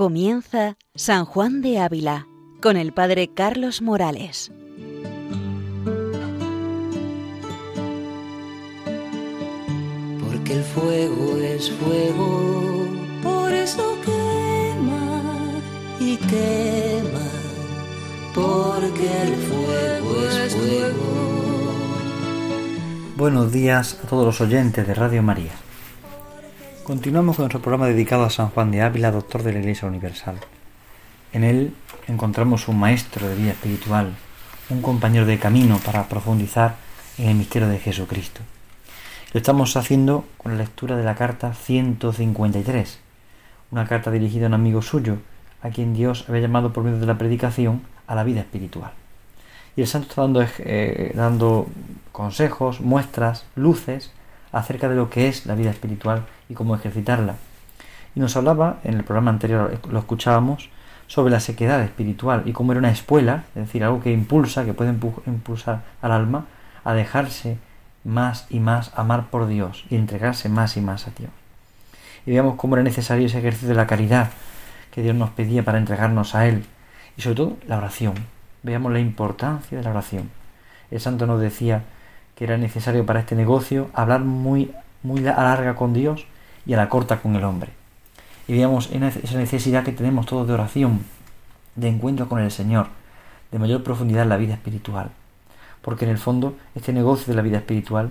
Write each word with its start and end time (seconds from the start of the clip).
Comienza 0.00 0.78
San 0.94 1.26
Juan 1.26 1.60
de 1.60 1.78
Ávila 1.78 2.26
con 2.62 2.78
el 2.78 2.94
Padre 2.94 3.34
Carlos 3.34 3.82
Morales. 3.82 4.50
Porque 10.24 10.54
el 10.54 10.64
fuego 10.64 11.36
es 11.42 11.70
fuego, 11.72 12.86
por 13.22 13.52
eso 13.52 13.94
quema 14.02 15.20
y 16.00 16.16
quema, 16.16 17.28
porque 18.34 19.22
el 19.22 19.34
fuego 19.34 20.22
es 20.46 20.54
fuego. 20.56 21.10
Buenos 23.18 23.52
días 23.52 24.00
a 24.02 24.08
todos 24.08 24.24
los 24.24 24.40
oyentes 24.40 24.86
de 24.86 24.94
Radio 24.94 25.22
María. 25.22 25.69
Continuamos 26.90 27.36
con 27.36 27.44
nuestro 27.44 27.62
programa 27.62 27.86
dedicado 27.86 28.24
a 28.24 28.30
San 28.30 28.48
Juan 28.48 28.72
de 28.72 28.82
Ávila, 28.82 29.12
doctor 29.12 29.44
de 29.44 29.52
la 29.52 29.60
Iglesia 29.60 29.86
Universal. 29.86 30.40
En 31.32 31.44
él 31.44 31.72
encontramos 32.08 32.66
un 32.66 32.80
maestro 32.80 33.28
de 33.28 33.36
vida 33.36 33.52
espiritual, 33.52 34.16
un 34.70 34.82
compañero 34.82 35.24
de 35.24 35.38
camino 35.38 35.78
para 35.86 36.08
profundizar 36.08 36.74
en 37.16 37.28
el 37.28 37.36
misterio 37.36 37.68
de 37.68 37.78
Jesucristo. 37.78 38.40
Lo 39.32 39.38
estamos 39.38 39.76
haciendo 39.76 40.24
con 40.36 40.50
la 40.50 40.58
lectura 40.58 40.96
de 40.96 41.04
la 41.04 41.14
carta 41.14 41.54
153, 41.54 42.98
una 43.70 43.86
carta 43.86 44.10
dirigida 44.10 44.46
a 44.46 44.48
un 44.48 44.54
amigo 44.54 44.82
suyo, 44.82 45.18
a 45.62 45.70
quien 45.70 45.94
Dios 45.94 46.24
había 46.28 46.40
llamado 46.40 46.72
por 46.72 46.82
medio 46.82 46.98
de 46.98 47.06
la 47.06 47.18
predicación 47.18 47.82
a 48.08 48.16
la 48.16 48.24
vida 48.24 48.40
espiritual. 48.40 48.90
Y 49.76 49.82
el 49.82 49.86
santo 49.86 50.08
está 50.08 50.22
dando, 50.22 50.44
eh, 50.58 51.12
dando 51.14 51.68
consejos, 52.10 52.80
muestras, 52.80 53.44
luces 53.54 54.10
acerca 54.52 54.88
de 54.88 54.96
lo 54.96 55.10
que 55.10 55.28
es 55.28 55.46
la 55.46 55.54
vida 55.54 55.70
espiritual 55.70 56.26
y 56.48 56.54
cómo 56.54 56.74
ejercitarla. 56.74 57.36
Y 58.14 58.20
nos 58.20 58.36
hablaba, 58.36 58.78
en 58.84 58.94
el 58.94 59.04
programa 59.04 59.30
anterior 59.30 59.78
lo 59.90 59.98
escuchábamos, 59.98 60.70
sobre 61.06 61.32
la 61.32 61.40
sequedad 61.40 61.82
espiritual 61.82 62.44
y 62.46 62.52
cómo 62.52 62.72
era 62.72 62.78
una 62.78 62.90
espuela, 62.90 63.44
es 63.56 63.66
decir, 63.66 63.82
algo 63.82 64.00
que 64.00 64.12
impulsa, 64.12 64.64
que 64.64 64.74
puede 64.74 64.90
impulsar 64.90 65.82
al 66.02 66.12
alma 66.12 66.46
a 66.84 66.94
dejarse 66.94 67.58
más 68.04 68.46
y 68.48 68.60
más 68.60 68.92
amar 68.96 69.28
por 69.28 69.48
Dios 69.48 69.84
y 69.90 69.96
entregarse 69.96 70.48
más 70.48 70.76
y 70.76 70.80
más 70.80 71.08
a 71.08 71.10
Dios. 71.10 71.30
Y 72.26 72.30
veamos 72.30 72.54
cómo 72.56 72.76
era 72.76 72.84
necesario 72.84 73.26
ese 73.26 73.38
ejercicio 73.38 73.68
de 73.68 73.74
la 73.74 73.86
caridad 73.86 74.30
que 74.92 75.02
Dios 75.02 75.16
nos 75.16 75.30
pedía 75.30 75.64
para 75.64 75.78
entregarnos 75.78 76.34
a 76.34 76.46
Él. 76.46 76.64
Y 77.16 77.22
sobre 77.22 77.36
todo 77.36 77.56
la 77.66 77.78
oración. 77.78 78.14
Veamos 78.62 78.92
la 78.92 79.00
importancia 79.00 79.78
de 79.78 79.84
la 79.84 79.90
oración. 79.90 80.30
El 80.90 81.00
santo 81.00 81.26
nos 81.26 81.40
decía 81.40 81.82
que 82.40 82.44
era 82.46 82.56
necesario 82.56 83.04
para 83.04 83.20
este 83.20 83.36
negocio 83.36 83.90
hablar 83.92 84.20
muy, 84.22 84.72
muy 85.02 85.20
a 85.28 85.42
larga 85.42 85.74
con 85.74 85.92
Dios 85.92 86.24
y 86.64 86.72
a 86.72 86.78
la 86.78 86.88
corta 86.88 87.20
con 87.20 87.36
el 87.36 87.44
hombre. 87.44 87.68
Y 88.48 88.54
veamos 88.54 88.88
esa 88.92 89.36
necesidad 89.36 89.84
que 89.84 89.92
tenemos 89.92 90.24
todos 90.24 90.48
de 90.48 90.54
oración, 90.54 91.04
de 91.76 91.88
encuentro 91.88 92.30
con 92.30 92.40
el 92.40 92.50
Señor, 92.50 92.86
de 93.52 93.58
mayor 93.58 93.82
profundidad 93.82 94.22
en 94.22 94.30
la 94.30 94.38
vida 94.38 94.54
espiritual. 94.54 95.10
Porque 95.82 96.06
en 96.06 96.12
el 96.12 96.16
fondo 96.16 96.56
este 96.74 96.94
negocio 96.94 97.26
de 97.26 97.34
la 97.34 97.42
vida 97.42 97.58
espiritual 97.58 98.10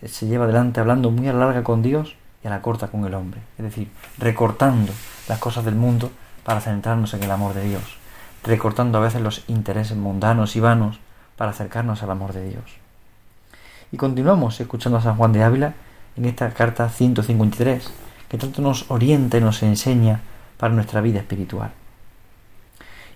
eh, 0.00 0.06
se 0.06 0.28
lleva 0.28 0.44
adelante 0.44 0.78
hablando 0.78 1.10
muy 1.10 1.26
a 1.26 1.32
la 1.32 1.46
larga 1.46 1.64
con 1.64 1.82
Dios 1.82 2.14
y 2.44 2.46
a 2.46 2.50
la 2.50 2.62
corta 2.62 2.86
con 2.86 3.04
el 3.04 3.14
hombre. 3.14 3.40
Es 3.58 3.64
decir, 3.64 3.90
recortando 4.18 4.92
las 5.28 5.40
cosas 5.40 5.64
del 5.64 5.74
mundo 5.74 6.12
para 6.44 6.60
centrarnos 6.60 7.14
en 7.14 7.24
el 7.24 7.30
amor 7.32 7.54
de 7.54 7.64
Dios. 7.64 7.98
Recortando 8.44 8.98
a 8.98 9.00
veces 9.00 9.20
los 9.20 9.42
intereses 9.48 9.96
mundanos 9.96 10.54
y 10.54 10.60
vanos 10.60 11.00
para 11.34 11.50
acercarnos 11.50 12.04
al 12.04 12.12
amor 12.12 12.32
de 12.32 12.48
Dios. 12.48 12.79
Y 13.92 13.96
continuamos 13.96 14.60
escuchando 14.60 14.98
a 14.98 15.02
San 15.02 15.16
Juan 15.16 15.32
de 15.32 15.42
Ávila 15.42 15.74
en 16.16 16.24
esta 16.24 16.48
carta 16.50 16.88
153, 16.88 17.90
que 18.28 18.38
tanto 18.38 18.62
nos 18.62 18.88
orienta 18.88 19.38
y 19.38 19.40
nos 19.40 19.64
enseña 19.64 20.20
para 20.58 20.72
nuestra 20.72 21.00
vida 21.00 21.18
espiritual. 21.18 21.72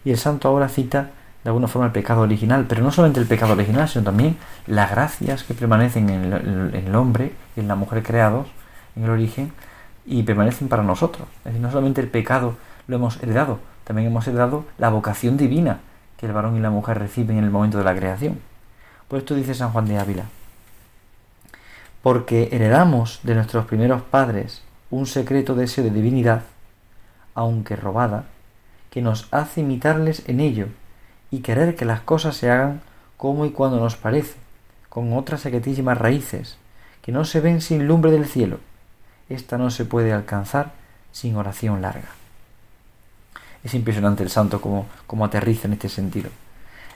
Y 0.05 0.11
el 0.11 0.19
santo 0.19 0.49
ahora 0.49 0.69
cita 0.69 1.11
de 1.45 1.51
alguna 1.51 1.69
forma 1.69 1.87
el 1.87 1.93
pecado 1.93 2.23
original, 2.23 2.65
pero 2.69 2.83
no 2.83 2.91
solamente 2.91 3.21
el 3.21 3.27
pecado 3.27 3.53
original, 3.53 3.89
sino 3.89 4.05
también 4.05 4.37
las 4.67 4.91
gracias 4.91 5.45
que 5.45 5.55
permanecen 5.55 6.11
en 6.11 6.33
el, 6.75 6.95
hombre 6.97 7.33
y 7.55 7.61
en 7.61 7.69
la 7.69 7.77
mujer 7.77 8.03
creados, 8.03 8.49
en 8.97 9.05
el 9.05 9.11
origen, 9.11 9.53
y 10.07 10.25
permanecen 10.25 10.69
para 10.69 10.83
nosotros. 10.83 11.29
Es 11.39 11.45
decir, 11.45 11.61
no 11.61 11.71
solamente 11.71 12.01
el 12.01 12.09
pecado 12.09 12.57
lo 12.89 12.97
hemos 12.97 13.23
heredado, 13.23 13.61
también 13.85 14.09
hemos 14.09 14.27
heredado 14.27 14.65
la 14.79 14.89
vocación 14.89 15.37
divina 15.37 15.79
que 16.17 16.27
el 16.27 16.33
varón 16.33 16.57
y 16.57 16.61
la 16.61 16.71
mujer 16.71 16.99
reciben 16.99 17.39
en 17.39 17.45
el 17.45 17.51
momento 17.51 17.79
de 17.79 17.85
la 17.85 17.95
creación. 17.95 18.41
Por 19.07 19.21
esto 19.21 19.35
dice 19.35 19.55
San 19.55 19.71
Juan 19.71 19.87
de 19.87 19.99
Ávila, 19.99 20.25
porque 22.05 22.51
heredamos 22.53 23.21
de 23.23 23.35
nuestros 23.35 23.65
primeros 23.65 24.03
padres 24.03 24.61
un 24.91 25.07
secreto 25.07 25.55
deseo 25.55 25.85
de 25.85 25.91
divinidad, 25.91 26.43
aunque 27.35 27.77
robada, 27.77 28.27
que 28.91 29.01
nos 29.01 29.27
hace 29.31 29.63
imitarles 29.63 30.23
en 30.29 30.41
ello 30.41 30.67
y 31.31 31.39
querer 31.39 31.77
que 31.77 31.87
las 31.87 32.03
cosas 32.03 32.37
se 32.37 32.51
hagan 32.51 32.83
como 33.17 33.47
y 33.47 33.53
cuando 33.53 33.81
nos 33.81 33.97
parece, 33.97 34.35
con 34.91 35.15
otras 35.15 35.41
secretísimas 35.41 35.97
raíces, 35.97 36.59
que 37.01 37.11
no 37.11 37.25
se 37.25 37.41
ven 37.41 37.63
sin 37.63 37.89
lumbre 37.89 38.11
del 38.11 38.27
cielo. 38.27 38.59
Esta 39.31 39.57
no 39.57 39.71
se 39.71 39.87
puede 39.87 40.13
alcanzar 40.13 40.73
sin 41.11 41.37
oración 41.37 41.81
larga. 41.81 42.11
Es 43.65 43.73
impresionante 43.73 44.23
el 44.23 44.29
santo 44.29 44.61
como, 44.61 44.85
como 45.07 45.25
aterriza 45.25 45.69
en 45.69 45.73
este 45.73 45.89
sentido. 45.89 46.29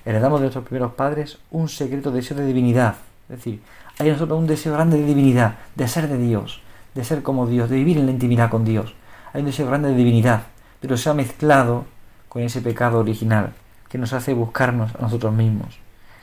Heredamos 0.04 0.40
de 0.40 0.44
nuestros 0.44 0.66
primeros 0.66 0.92
padres 0.92 1.38
un 1.50 1.70
secreto 1.70 2.10
deseo 2.10 2.36
de 2.36 2.44
divinidad, 2.44 2.96
es 3.30 3.36
decir, 3.36 3.62
hay 3.98 4.06
en 4.06 4.12
nosotros 4.12 4.38
un 4.38 4.46
deseo 4.46 4.72
grande 4.72 4.98
de 4.98 5.04
divinidad, 5.04 5.56
de 5.74 5.88
ser 5.88 6.08
de 6.08 6.18
Dios, 6.18 6.60
de 6.94 7.04
ser 7.04 7.22
como 7.22 7.46
Dios, 7.46 7.68
de 7.68 7.76
vivir 7.76 7.98
en 7.98 8.06
la 8.06 8.12
intimidad 8.12 8.48
con 8.48 8.64
Dios. 8.64 8.94
Hay 9.32 9.40
un 9.40 9.46
deseo 9.46 9.66
grande 9.66 9.88
de 9.88 9.96
divinidad, 9.96 10.42
pero 10.80 10.96
se 10.96 11.10
ha 11.10 11.14
mezclado 11.14 11.84
con 12.28 12.42
ese 12.42 12.60
pecado 12.60 13.00
original 13.00 13.52
que 13.88 13.98
nos 13.98 14.12
hace 14.12 14.34
buscarnos 14.34 14.94
a 14.94 15.02
nosotros 15.02 15.34
mismos, 15.34 15.78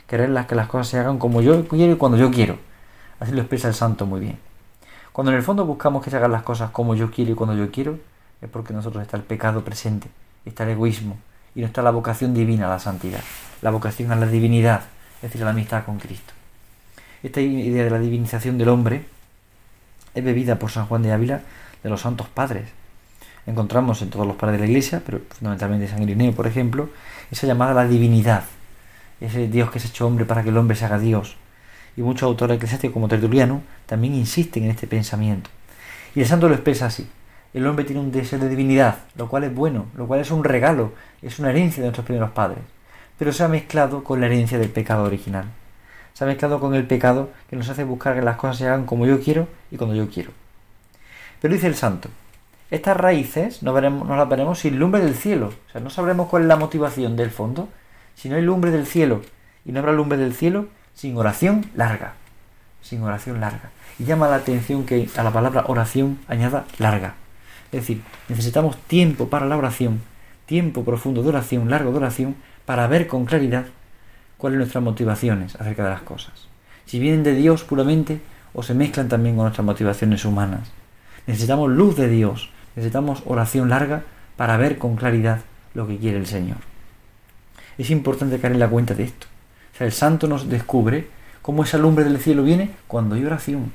querer 0.06 0.32
que 0.46 0.54
las 0.54 0.68
cosas 0.68 0.88
se 0.88 0.98
hagan 0.98 1.18
como 1.18 1.42
yo 1.42 1.66
quiero 1.68 1.92
y 1.92 1.96
cuando 1.96 2.16
yo 2.16 2.30
quiero. 2.30 2.58
Así 3.20 3.32
lo 3.32 3.40
expresa 3.40 3.68
el 3.68 3.74
santo 3.74 4.06
muy 4.06 4.20
bien. 4.20 4.38
Cuando 5.12 5.32
en 5.32 5.38
el 5.38 5.42
fondo 5.42 5.64
buscamos 5.66 6.02
que 6.02 6.10
se 6.10 6.16
hagan 6.16 6.32
las 6.32 6.42
cosas 6.42 6.70
como 6.70 6.94
yo 6.94 7.10
quiero 7.10 7.32
y 7.32 7.34
cuando 7.34 7.56
yo 7.56 7.70
quiero, 7.70 7.98
es 8.40 8.48
porque 8.48 8.72
en 8.72 8.76
nosotros 8.76 9.02
está 9.02 9.16
el 9.16 9.22
pecado 9.22 9.64
presente, 9.64 10.08
está 10.44 10.64
el 10.64 10.70
egoísmo 10.70 11.18
y 11.54 11.60
no 11.60 11.66
está 11.66 11.82
la 11.82 11.90
vocación 11.90 12.32
divina 12.34 12.66
a 12.66 12.70
la 12.70 12.78
santidad, 12.78 13.20
la 13.62 13.70
vocación 13.70 14.12
a 14.12 14.16
la 14.16 14.26
divinidad, 14.26 14.82
es 15.16 15.22
decir, 15.22 15.42
a 15.42 15.46
la 15.46 15.50
amistad 15.50 15.84
con 15.84 15.98
Cristo. 15.98 16.35
Esta 17.26 17.40
idea 17.40 17.82
de 17.82 17.90
la 17.90 17.98
divinización 17.98 18.56
del 18.56 18.68
hombre 18.68 19.04
es 20.14 20.22
bebida 20.22 20.60
por 20.60 20.70
San 20.70 20.86
Juan 20.86 21.02
de 21.02 21.10
Ávila 21.10 21.40
de 21.82 21.90
los 21.90 22.02
santos 22.02 22.28
padres. 22.28 22.68
Encontramos 23.48 24.00
en 24.00 24.10
todos 24.10 24.24
los 24.28 24.36
padres 24.36 24.60
de 24.60 24.64
la 24.64 24.70
Iglesia, 24.70 25.02
pero 25.04 25.18
fundamentalmente 25.30 25.88
San 25.88 26.00
Irineo, 26.00 26.30
por 26.30 26.46
ejemplo, 26.46 26.88
esa 27.32 27.48
llamada 27.48 27.74
la 27.74 27.88
divinidad, 27.88 28.44
ese 29.20 29.48
Dios 29.48 29.72
que 29.72 29.80
se 29.80 29.88
ha 29.88 29.90
hecho 29.90 30.06
hombre 30.06 30.24
para 30.24 30.44
que 30.44 30.50
el 30.50 30.56
hombre 30.56 30.76
se 30.76 30.84
haga 30.84 31.00
Dios. 31.00 31.36
Y 31.96 32.02
muchos 32.02 32.22
autores 32.22 32.58
eclesiásticos 32.58 32.94
como 32.94 33.08
Tertuliano 33.08 33.60
también 33.86 34.14
insisten 34.14 34.62
en 34.62 34.70
este 34.70 34.86
pensamiento. 34.86 35.50
Y 36.14 36.20
el 36.20 36.26
santo 36.26 36.48
lo 36.48 36.54
expresa 36.54 36.86
así. 36.86 37.08
El 37.52 37.66
hombre 37.66 37.84
tiene 37.84 38.02
un 38.02 38.12
deseo 38.12 38.38
de 38.38 38.48
divinidad, 38.48 38.98
lo 39.16 39.28
cual 39.28 39.42
es 39.42 39.52
bueno, 39.52 39.86
lo 39.96 40.06
cual 40.06 40.20
es 40.20 40.30
un 40.30 40.44
regalo, 40.44 40.92
es 41.22 41.40
una 41.40 41.50
herencia 41.50 41.82
de 41.82 41.88
nuestros 41.88 42.06
primeros 42.06 42.30
padres, 42.30 42.60
pero 43.18 43.32
se 43.32 43.42
ha 43.42 43.48
mezclado 43.48 44.04
con 44.04 44.20
la 44.20 44.26
herencia 44.26 44.60
del 44.60 44.70
pecado 44.70 45.02
original 45.02 45.46
se 46.16 46.24
ha 46.24 46.26
mezclado 46.26 46.60
con 46.60 46.74
el 46.74 46.86
pecado 46.86 47.28
que 47.50 47.56
nos 47.56 47.68
hace 47.68 47.84
buscar 47.84 48.14
que 48.14 48.22
las 48.22 48.36
cosas 48.36 48.56
se 48.56 48.66
hagan 48.66 48.86
como 48.86 49.04
yo 49.04 49.20
quiero 49.20 49.48
y 49.70 49.76
cuando 49.76 49.94
yo 49.94 50.08
quiero. 50.08 50.30
Pero 51.42 51.52
dice 51.52 51.66
el 51.66 51.74
santo, 51.74 52.08
estas 52.70 52.96
raíces 52.96 53.62
no, 53.62 53.74
veremos, 53.74 54.08
no 54.08 54.16
las 54.16 54.26
veremos 54.26 54.60
sin 54.60 54.78
lumbre 54.78 55.02
del 55.02 55.14
cielo. 55.14 55.48
O 55.48 55.72
sea, 55.72 55.82
no 55.82 55.90
sabremos 55.90 56.28
cuál 56.28 56.44
es 56.44 56.48
la 56.48 56.56
motivación 56.56 57.16
del 57.16 57.30
fondo 57.30 57.68
si 58.14 58.30
no 58.30 58.36
hay 58.36 58.40
lumbre 58.40 58.70
del 58.70 58.86
cielo. 58.86 59.20
Y 59.66 59.72
no 59.72 59.80
habrá 59.80 59.92
lumbre 59.92 60.16
del 60.16 60.32
cielo 60.32 60.68
sin 60.94 61.18
oración 61.18 61.70
larga. 61.74 62.14
Sin 62.80 63.02
oración 63.02 63.38
larga. 63.38 63.68
Y 63.98 64.04
llama 64.04 64.26
la 64.26 64.36
atención 64.36 64.86
que 64.86 65.10
a 65.18 65.22
la 65.22 65.32
palabra 65.32 65.64
oración 65.66 66.18
añada 66.28 66.64
larga. 66.78 67.12
Es 67.72 67.80
decir, 67.80 68.00
necesitamos 68.30 68.78
tiempo 68.86 69.28
para 69.28 69.44
la 69.44 69.58
oración, 69.58 70.00
tiempo 70.46 70.82
profundo 70.82 71.22
de 71.22 71.28
oración, 71.28 71.68
largo 71.68 71.90
de 71.90 71.98
oración, 71.98 72.36
para 72.64 72.86
ver 72.86 73.06
con 73.06 73.26
claridad 73.26 73.66
cuáles 74.36 74.54
son 74.54 74.58
nuestras 74.58 74.84
motivaciones 74.84 75.56
acerca 75.56 75.84
de 75.84 75.90
las 75.90 76.02
cosas. 76.02 76.48
Si 76.84 76.98
vienen 76.98 77.22
de 77.22 77.34
Dios 77.34 77.64
puramente 77.64 78.20
o 78.56 78.62
se 78.62 78.74
mezclan 78.74 79.08
también 79.08 79.36
con 79.36 79.44
nuestras 79.44 79.66
motivaciones 79.66 80.24
humanas. 80.24 80.70
Necesitamos 81.26 81.70
luz 81.70 81.94
de 81.96 82.08
Dios, 82.08 82.50
necesitamos 82.74 83.22
oración 83.26 83.68
larga 83.68 84.04
para 84.36 84.56
ver 84.56 84.78
con 84.78 84.96
claridad 84.96 85.40
lo 85.74 85.86
que 85.86 85.98
quiere 85.98 86.16
el 86.16 86.26
Señor. 86.26 86.56
Es 87.76 87.90
importante 87.90 88.38
caer 88.38 88.54
en 88.54 88.58
la 88.58 88.68
cuenta 88.68 88.94
de 88.94 89.04
esto. 89.04 89.26
O 89.74 89.76
sea, 89.76 89.86
el 89.86 89.92
santo 89.92 90.26
nos 90.26 90.48
descubre 90.48 91.08
cómo 91.42 91.64
esa 91.64 91.76
lumbre 91.76 92.04
del 92.04 92.18
cielo 92.18 92.42
viene 92.42 92.70
cuando 92.86 93.14
hay 93.14 93.26
oración, 93.26 93.72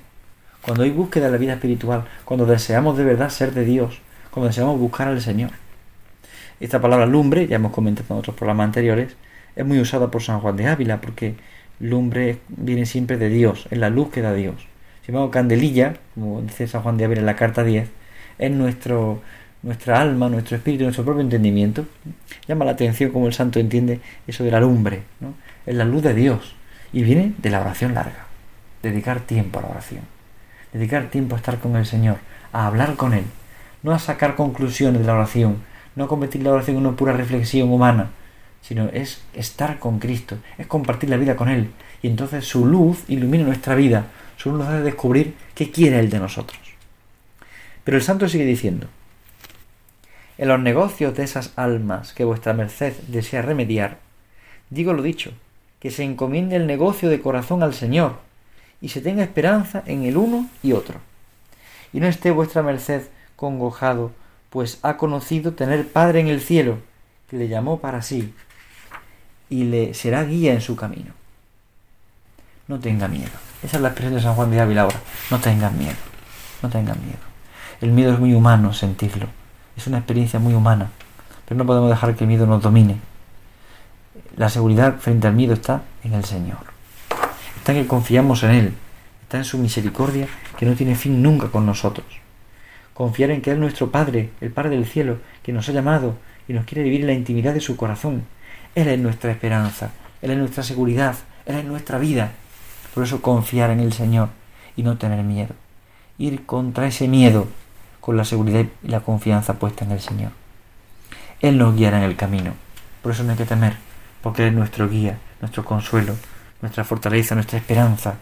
cuando 0.63 0.83
hay 0.83 0.89
búsqueda 0.89 1.25
de 1.27 1.31
la 1.31 1.37
vida 1.37 1.53
espiritual, 1.53 2.05
cuando 2.25 2.47
deseamos 2.47 2.97
de 2.97 3.03
verdad 3.03 3.29
ser 3.29 3.53
de 3.53 3.65
Dios, 3.65 3.99
cuando 4.31 4.47
deseamos 4.47 4.79
buscar 4.79 5.09
al 5.09 5.21
Señor. 5.21 5.51
Esta 6.59 6.81
palabra 6.81 7.05
lumbre, 7.05 7.47
ya 7.47 7.57
hemos 7.57 7.71
comentado 7.71 8.15
en 8.15 8.19
otros 8.19 8.35
programas 8.35 8.65
anteriores, 8.65 9.15
es 9.55 9.65
muy 9.65 9.79
usada 9.79 10.11
por 10.11 10.21
San 10.21 10.39
Juan 10.39 10.55
de 10.57 10.67
Ávila 10.67 11.01
porque 11.01 11.35
lumbre 11.79 12.39
viene 12.47 12.85
siempre 12.85 13.17
de 13.17 13.29
Dios, 13.29 13.67
es 13.71 13.77
la 13.77 13.89
luz 13.89 14.09
que 14.09 14.21
da 14.21 14.33
Dios. 14.33 14.55
Si 15.05 15.11
llamamos 15.11 15.31
candelilla, 15.31 15.95
como 16.13 16.41
dice 16.41 16.67
San 16.67 16.83
Juan 16.83 16.97
de 16.97 17.05
Ávila 17.05 17.21
en 17.21 17.25
la 17.25 17.35
carta 17.35 17.63
10, 17.63 17.89
es 18.37 18.51
nuestro, 18.51 19.21
nuestra 19.63 19.99
alma, 19.99 20.29
nuestro 20.29 20.57
espíritu, 20.57 20.83
nuestro 20.83 21.03
propio 21.03 21.21
entendimiento. 21.21 21.85
Llama 22.47 22.65
la 22.65 22.71
atención 22.71 23.11
como 23.11 23.27
el 23.27 23.33
santo 23.33 23.59
entiende 23.59 23.99
eso 24.27 24.43
de 24.43 24.51
la 24.51 24.59
lumbre, 24.59 25.01
¿no? 25.19 25.33
Es 25.65 25.75
la 25.75 25.85
luz 25.85 26.03
de 26.03 26.13
Dios 26.13 26.55
y 26.93 27.03
viene 27.03 27.33
de 27.37 27.49
la 27.49 27.61
oración 27.61 27.93
larga. 27.93 28.25
Dedicar 28.83 29.19
tiempo 29.21 29.59
a 29.59 29.63
la 29.63 29.69
oración. 29.69 30.01
Dedicar 30.73 31.09
tiempo 31.09 31.35
a 31.35 31.37
estar 31.37 31.59
con 31.59 31.75
el 31.75 31.85
Señor, 31.85 32.17
a 32.53 32.67
hablar 32.67 32.95
con 32.95 33.13
Él, 33.13 33.25
no 33.83 33.91
a 33.91 33.99
sacar 33.99 34.35
conclusiones 34.35 35.01
de 35.01 35.07
la 35.07 35.15
oración, 35.15 35.57
no 35.95 36.05
a 36.05 36.07
convertir 36.07 36.43
la 36.43 36.51
oración 36.51 36.77
en 36.77 36.85
una 36.85 36.95
pura 36.95 37.13
reflexión 37.13 37.71
humana, 37.71 38.11
sino 38.61 38.89
es 38.89 39.21
estar 39.33 39.79
con 39.79 39.99
Cristo, 39.99 40.37
es 40.57 40.67
compartir 40.67 41.09
la 41.09 41.17
vida 41.17 41.35
con 41.35 41.49
Él. 41.49 41.71
Y 42.01 42.07
entonces 42.07 42.45
su 42.45 42.65
luz 42.65 43.03
ilumina 43.07 43.43
nuestra 43.43 43.75
vida, 43.75 44.07
su 44.37 44.49
luz 44.49 44.59
nos 44.59 44.69
hace 44.69 44.83
descubrir 44.83 45.35
qué 45.55 45.71
quiere 45.71 45.99
Él 45.99 46.09
de 46.09 46.19
nosotros. 46.19 46.59
Pero 47.83 47.97
el 47.97 48.03
santo 48.03 48.29
sigue 48.29 48.45
diciendo, 48.45 48.87
en 50.37 50.47
los 50.47 50.59
negocios 50.59 51.15
de 51.15 51.23
esas 51.23 51.53
almas 51.55 52.13
que 52.13 52.23
vuestra 52.23 52.53
merced 52.53 52.93
desea 53.07 53.41
remediar, 53.41 53.97
digo 54.69 54.93
lo 54.93 55.03
dicho, 55.03 55.33
que 55.79 55.91
se 55.91 56.03
encomiende 56.03 56.55
el 56.55 56.67
negocio 56.67 57.09
de 57.09 57.21
corazón 57.21 57.63
al 57.63 57.73
Señor, 57.73 58.19
y 58.81 58.89
se 58.89 59.01
tenga 59.01 59.23
esperanza 59.23 59.83
en 59.85 60.03
el 60.03 60.17
uno 60.17 60.49
y 60.63 60.73
otro. 60.73 60.99
Y 61.93 61.99
no 61.99 62.07
esté 62.07 62.31
vuestra 62.31 62.63
merced 62.63 63.03
congojado, 63.35 64.11
pues 64.49 64.79
ha 64.81 64.97
conocido 64.97 65.53
tener 65.53 65.87
Padre 65.87 66.19
en 66.19 66.27
el 66.27 66.41
cielo, 66.41 66.79
que 67.29 67.37
le 67.37 67.47
llamó 67.47 67.79
para 67.79 68.01
sí, 68.01 68.33
y 69.51 69.65
le 69.65 69.93
será 69.93 70.23
guía 70.23 70.53
en 70.53 70.61
su 70.61 70.75
camino. 70.75 71.13
No 72.67 72.79
tenga 72.79 73.07
miedo. 73.07 73.29
Esa 73.61 73.77
es 73.77 73.83
la 73.83 73.89
expresión 73.89 74.15
de 74.15 74.21
San 74.21 74.33
Juan 74.33 74.49
de 74.49 74.59
Ávila 74.59 74.81
ahora. 74.81 74.99
No 75.29 75.37
tengan 75.39 75.77
miedo. 75.77 75.93
No 76.63 76.69
tengan 76.69 76.99
miedo. 77.05 77.19
El 77.81 77.91
miedo 77.91 78.13
es 78.13 78.19
muy 78.19 78.33
humano 78.33 78.73
sentirlo 78.73 79.27
es 79.81 79.87
una 79.87 79.97
experiencia 79.97 80.39
muy 80.39 80.53
humana, 80.53 80.89
pero 81.45 81.57
no 81.57 81.65
podemos 81.65 81.89
dejar 81.89 82.15
que 82.15 82.23
el 82.23 82.27
miedo 82.27 82.45
nos 82.45 82.61
domine. 82.61 82.97
La 84.37 84.49
seguridad 84.49 84.97
frente 84.99 85.27
al 85.27 85.33
miedo 85.33 85.53
está 85.53 85.83
en 86.03 86.13
el 86.13 86.23
Señor. 86.23 86.59
Está 87.57 87.73
en 87.73 87.83
que 87.83 87.87
confiamos 87.87 88.43
en 88.43 88.51
Él, 88.51 88.73
está 89.23 89.37
en 89.37 89.45
su 89.45 89.57
misericordia 89.57 90.27
que 90.57 90.65
no 90.65 90.73
tiene 90.73 90.95
fin 90.95 91.21
nunca 91.21 91.47
con 91.47 91.65
nosotros. 91.65 92.05
Confiar 92.93 93.31
en 93.31 93.41
que 93.41 93.51
Él 93.51 93.57
es 93.57 93.61
nuestro 93.61 93.91
Padre, 93.91 94.29
el 94.41 94.51
Padre 94.51 94.71
del 94.71 94.85
cielo, 94.85 95.17
que 95.43 95.53
nos 95.53 95.67
ha 95.69 95.71
llamado 95.71 96.15
y 96.47 96.53
nos 96.53 96.65
quiere 96.65 96.83
vivir 96.83 97.01
en 97.01 97.07
la 97.07 97.13
intimidad 97.13 97.53
de 97.53 97.61
su 97.61 97.75
corazón. 97.75 98.23
Él 98.75 98.87
es 98.87 98.99
nuestra 98.99 99.31
esperanza, 99.31 99.91
Él 100.21 100.31
es 100.31 100.37
nuestra 100.37 100.63
seguridad, 100.63 101.15
Él 101.45 101.55
es 101.57 101.65
nuestra 101.65 101.97
vida. 101.97 102.31
Por 102.93 103.03
eso 103.03 103.21
confiar 103.21 103.69
en 103.69 103.79
el 103.79 103.93
Señor 103.93 104.29
y 104.75 104.83
no 104.83 104.97
tener 104.97 105.23
miedo. 105.23 105.55
Ir 106.17 106.45
contra 106.45 106.87
ese 106.87 107.07
miedo 107.07 107.47
con 107.99 108.17
la 108.17 108.25
seguridad 108.25 108.65
y 108.83 108.87
la 108.87 109.01
confianza 109.01 109.59
puesta 109.59 109.85
en 109.85 109.91
el 109.91 109.99
Señor. 109.99 110.31
Él 111.41 111.57
nos 111.57 111.75
guiará 111.75 111.97
en 111.97 112.03
el 112.03 112.15
camino. 112.15 112.53
Por 113.01 113.11
eso 113.11 113.23
no 113.23 113.31
hay 113.31 113.37
que 113.37 113.45
temer, 113.45 113.75
porque 114.21 114.43
Él 114.43 114.49
es 114.49 114.55
nuestro 114.55 114.87
guía, 114.87 115.17
nuestro 115.41 115.65
consuelo, 115.65 116.15
nuestra 116.61 116.83
fortaleza, 116.83 117.35
nuestra 117.35 117.57
esperanza. 117.57 118.15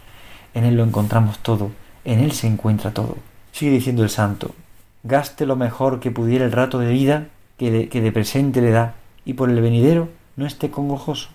En 0.54 0.64
Él 0.64 0.76
lo 0.76 0.84
encontramos 0.84 1.40
todo, 1.40 1.72
en 2.06 2.20
Él 2.20 2.32
se 2.32 2.48
encuentra 2.48 2.92
todo. 2.92 3.18
Sigue 3.52 3.72
diciendo 3.72 4.04
el 4.04 4.10
santo, 4.10 4.56
gaste 5.04 5.46
lo 5.46 5.56
mejor 5.56 6.00
que 6.00 6.12
pudiera 6.12 6.46
el 6.46 6.52
rato 6.52 6.80
de 6.80 6.92
vida 6.92 7.28
que 7.58 7.72
de, 7.72 7.90
que 7.90 8.02
de 8.02 8.12
presente 8.12 8.62
le 8.62 8.72
da, 8.72 8.96
y 9.26 9.34
por 9.34 9.50
el 9.50 9.62
venidero 9.62 10.10
no 10.40 10.46
esté 10.46 10.72
congojoso, 10.72 11.28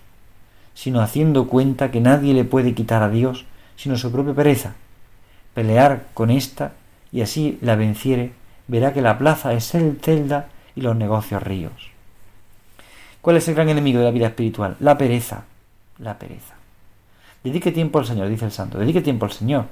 sino 0.73 0.99
haciendo 0.99 1.47
cuenta 1.47 1.91
que 1.91 2.01
nadie 2.01 2.33
le 2.33 2.43
puede 2.43 2.73
quitar 2.73 3.03
a 3.03 3.09
Dios 3.09 3.45
sino 3.75 3.97
su 3.97 4.11
propia 4.11 4.33
pereza. 4.33 4.73
Pelear 5.53 6.07
con 6.15 6.31
ésta 6.31 6.73
y 7.11 7.21
así 7.21 7.59
la 7.61 7.75
venciere, 7.75 8.31
verá 8.67 8.93
que 8.93 9.01
la 9.01 9.19
plaza 9.19 9.53
es 9.53 9.75
el 9.75 9.99
celda 10.01 10.47
y 10.75 10.81
los 10.81 10.95
negocios 10.95 11.43
ríos. 11.43 11.91
¿Cuál 13.21 13.37
es 13.37 13.47
el 13.47 13.53
gran 13.53 13.69
enemigo 13.69 13.99
de 13.99 14.05
la 14.05 14.11
vida 14.11 14.27
espiritual? 14.27 14.75
La 14.79 14.97
pereza. 14.97 15.43
La 15.99 16.17
pereza. 16.17 16.55
Dedique 17.43 17.71
tiempo 17.71 17.99
al 17.99 18.07
Señor, 18.07 18.27
dice 18.27 18.45
el 18.45 18.51
santo. 18.51 18.79
Dedique 18.79 19.01
tiempo 19.01 19.25
al 19.25 19.31
Señor. 19.31 19.65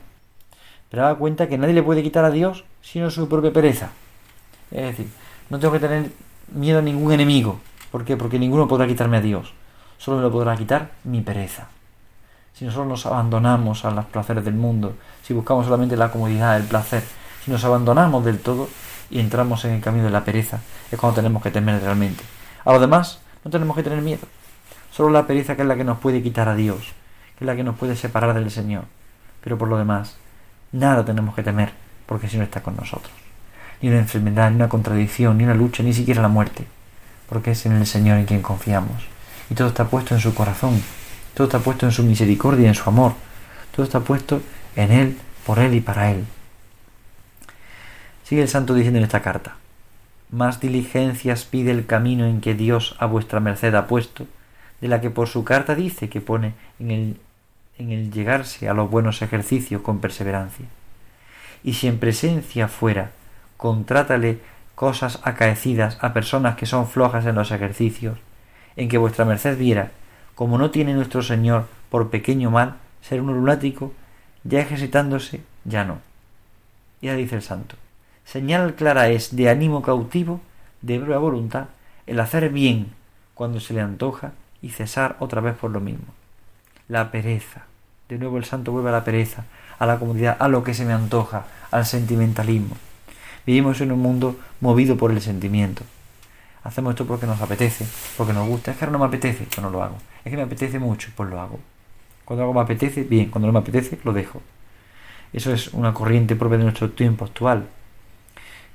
Pero 0.91 1.07
haga 1.07 1.15
cuenta 1.15 1.49
que 1.49 1.57
nadie 1.57 1.73
le 1.73 1.81
puede 1.81 2.03
quitar 2.03 2.23
a 2.23 2.29
Dios 2.29 2.65
sino 2.83 3.09
su 3.09 3.27
propia 3.27 3.51
pereza. 3.51 3.89
Es 4.69 4.83
decir, 4.83 5.07
no 5.49 5.57
tengo 5.57 5.73
que 5.73 5.79
tener 5.79 6.11
miedo 6.53 6.79
a 6.79 6.81
ningún 6.83 7.11
enemigo. 7.11 7.59
¿Por 7.93 8.03
qué? 8.03 8.17
Porque 8.17 8.39
ninguno 8.39 8.67
podrá 8.67 8.87
quitarme 8.87 9.17
a 9.17 9.21
Dios. 9.21 9.53
Solo 9.97 10.17
me 10.17 10.23
lo 10.23 10.31
podrá 10.33 10.57
quitar 10.57 10.91
mi 11.05 11.21
pereza 11.21 11.69
si 12.53 12.65
nosotros 12.65 12.87
nos 12.87 13.05
abandonamos 13.05 13.83
a 13.83 13.91
los 13.91 14.05
placeres 14.05 14.45
del 14.45 14.53
mundo, 14.53 14.95
si 15.23 15.33
buscamos 15.33 15.65
solamente 15.65 15.97
la 15.97 16.11
comodidad, 16.11 16.55
el 16.57 16.63
placer, 16.63 17.03
si 17.43 17.51
nos 17.51 17.63
abandonamos 17.65 18.23
del 18.23 18.39
todo 18.39 18.69
y 19.09 19.19
entramos 19.19 19.65
en 19.65 19.73
el 19.73 19.81
camino 19.81 20.05
de 20.05 20.11
la 20.11 20.23
pereza, 20.23 20.61
es 20.91 20.99
cuando 20.99 21.15
tenemos 21.15 21.41
que 21.41 21.51
temer 21.51 21.81
realmente. 21.81 22.23
A 22.63 22.71
lo 22.71 22.79
demás, 22.79 23.19
no 23.43 23.51
tenemos 23.51 23.75
que 23.75 23.83
tener 23.83 24.01
miedo. 24.01 24.27
Solo 24.91 25.09
la 25.09 25.25
pereza 25.25 25.55
que 25.55 25.63
es 25.63 25.67
la 25.67 25.75
que 25.75 25.83
nos 25.83 25.97
puede 25.97 26.21
quitar 26.21 26.47
a 26.47 26.55
Dios, 26.55 26.93
que 27.37 27.43
es 27.43 27.47
la 27.47 27.55
que 27.55 27.63
nos 27.63 27.75
puede 27.75 27.95
separar 27.95 28.33
del 28.35 28.51
Señor. 28.51 28.83
Pero 29.43 29.57
por 29.57 29.67
lo 29.67 29.77
demás, 29.77 30.15
nada 30.71 31.03
tenemos 31.03 31.33
que 31.33 31.43
temer, 31.43 31.73
porque 32.05 32.27
el 32.27 32.31
Señor 32.31 32.45
está 32.45 32.61
con 32.61 32.75
nosotros. 32.75 33.11
Ni 33.81 33.89
una 33.89 33.97
enfermedad, 33.97 34.51
ni 34.51 34.57
una 34.57 34.69
contradicción, 34.69 35.37
ni 35.37 35.43
una 35.43 35.55
lucha, 35.55 35.81
ni 35.81 35.93
siquiera 35.93 36.21
la 36.21 36.27
muerte, 36.27 36.67
porque 37.33 37.51
es 37.51 37.65
en 37.65 37.71
el 37.71 37.87
Señor 37.87 38.19
en 38.19 38.25
quien 38.25 38.43
confiamos. 38.43 39.07
Y 39.49 39.55
todo 39.55 39.69
está 39.69 39.85
puesto 39.85 40.13
en 40.13 40.21
su 40.21 40.35
corazón, 40.35 40.79
todo 41.33 41.47
está 41.47 41.57
puesto 41.57 41.87
en 41.87 41.91
su 41.91 42.03
misericordia 42.03 42.67
en 42.67 42.75
su 42.75 42.87
amor. 42.87 43.13
Todo 43.75 43.83
está 43.83 44.01
puesto 44.01 44.43
en 44.75 44.91
Él, 44.91 45.17
por 45.43 45.57
Él 45.57 45.73
y 45.73 45.81
para 45.81 46.11
Él. 46.11 46.25
Sigue 48.23 48.43
el 48.43 48.49
santo 48.49 48.75
diciendo 48.75 48.99
en 48.99 49.05
esta 49.05 49.23
carta, 49.23 49.55
más 50.29 50.59
diligencias 50.59 51.45
pide 51.45 51.71
el 51.71 51.87
camino 51.87 52.27
en 52.27 52.39
que 52.39 52.53
Dios 52.53 52.95
a 52.99 53.07
vuestra 53.07 53.39
merced 53.39 53.73
ha 53.73 53.87
puesto, 53.87 54.27
de 54.79 54.87
la 54.87 55.01
que 55.01 55.09
por 55.09 55.27
su 55.27 55.43
carta 55.43 55.73
dice 55.73 56.09
que 56.09 56.21
pone 56.21 56.53
en 56.77 56.91
el, 56.91 57.17
en 57.79 57.91
el 57.91 58.11
llegarse 58.11 58.69
a 58.69 58.75
los 58.75 58.91
buenos 58.91 59.23
ejercicios 59.23 59.81
con 59.81 59.99
perseverancia. 59.99 60.67
Y 61.63 61.73
si 61.73 61.87
en 61.87 61.97
presencia 61.97 62.67
fuera, 62.67 63.09
contrátale 63.57 64.39
cosas 64.75 65.19
acaecidas 65.23 65.97
a 66.01 66.13
personas 66.13 66.55
que 66.55 66.65
son 66.65 66.87
flojas 66.87 67.25
en 67.25 67.35
los 67.35 67.51
ejercicios, 67.51 68.17
en 68.75 68.89
que 68.89 68.97
vuestra 68.97 69.25
merced 69.25 69.57
viera, 69.57 69.91
como 70.35 70.57
no 70.57 70.71
tiene 70.71 70.93
nuestro 70.93 71.21
Señor 71.21 71.67
por 71.89 72.09
pequeño 72.09 72.49
mal 72.49 72.75
ser 73.01 73.21
un 73.21 73.33
lunático, 73.33 73.93
ya 74.43 74.59
ejercitándose, 74.59 75.41
ya 75.65 75.83
no. 75.83 75.99
Ya 77.01 77.15
dice 77.15 77.35
el 77.35 77.41
santo, 77.41 77.75
Señal 78.25 78.75
clara 78.75 79.09
es 79.09 79.35
de 79.35 79.49
ánimo 79.49 79.81
cautivo, 79.81 80.41
de 80.81 80.97
breve 80.97 81.17
voluntad, 81.17 81.65
el 82.07 82.19
hacer 82.19 82.49
bien 82.49 82.93
cuando 83.33 83.59
se 83.59 83.73
le 83.73 83.81
antoja 83.81 84.31
y 84.61 84.69
cesar 84.69 85.17
otra 85.19 85.41
vez 85.41 85.55
por 85.55 85.71
lo 85.71 85.79
mismo. 85.79 86.05
La 86.87 87.11
pereza. 87.11 87.63
De 88.09 88.17
nuevo 88.17 88.37
el 88.37 88.45
santo 88.45 88.71
vuelve 88.71 88.89
a 88.89 88.93
la 88.93 89.03
pereza, 89.03 89.45
a 89.79 89.85
la 89.85 89.99
comodidad, 89.99 90.37
a 90.39 90.47
lo 90.47 90.63
que 90.63 90.73
se 90.73 90.85
me 90.85 90.93
antoja, 90.93 91.45
al 91.71 91.85
sentimentalismo. 91.85 92.75
Vivimos 93.45 93.81
en 93.81 93.91
un 93.91 93.99
mundo 93.99 94.37
movido 94.61 94.97
por 94.97 95.11
el 95.11 95.21
sentimiento. 95.21 95.83
Hacemos 96.63 96.91
esto 96.91 97.05
porque 97.05 97.25
nos 97.25 97.41
apetece, 97.41 97.85
porque 98.17 98.33
nos 98.33 98.47
gusta. 98.47 98.71
Es 98.71 98.77
que 98.77 98.85
ahora 98.85 98.93
no 98.93 98.99
me 98.99 99.05
apetece, 99.05 99.45
pues 99.45 99.61
no 99.61 99.69
lo 99.69 99.83
hago. 99.83 99.97
Es 100.23 100.31
que 100.31 100.37
me 100.37 100.43
apetece 100.43 100.79
mucho, 100.79 101.09
pues 101.15 101.29
lo 101.29 101.39
hago. 101.41 101.59
Cuando 102.23 102.43
algo 102.43 102.53
me 102.53 102.61
apetece, 102.61 103.03
bien. 103.03 103.29
Cuando 103.29 103.47
no 103.47 103.53
me 103.53 103.59
apetece, 103.59 103.99
lo 104.03 104.13
dejo. 104.13 104.41
Eso 105.33 105.51
es 105.51 105.73
una 105.73 105.93
corriente 105.93 106.35
propia 106.35 106.57
de 106.57 106.63
nuestro 106.63 106.91
tiempo 106.91 107.25
actual 107.25 107.67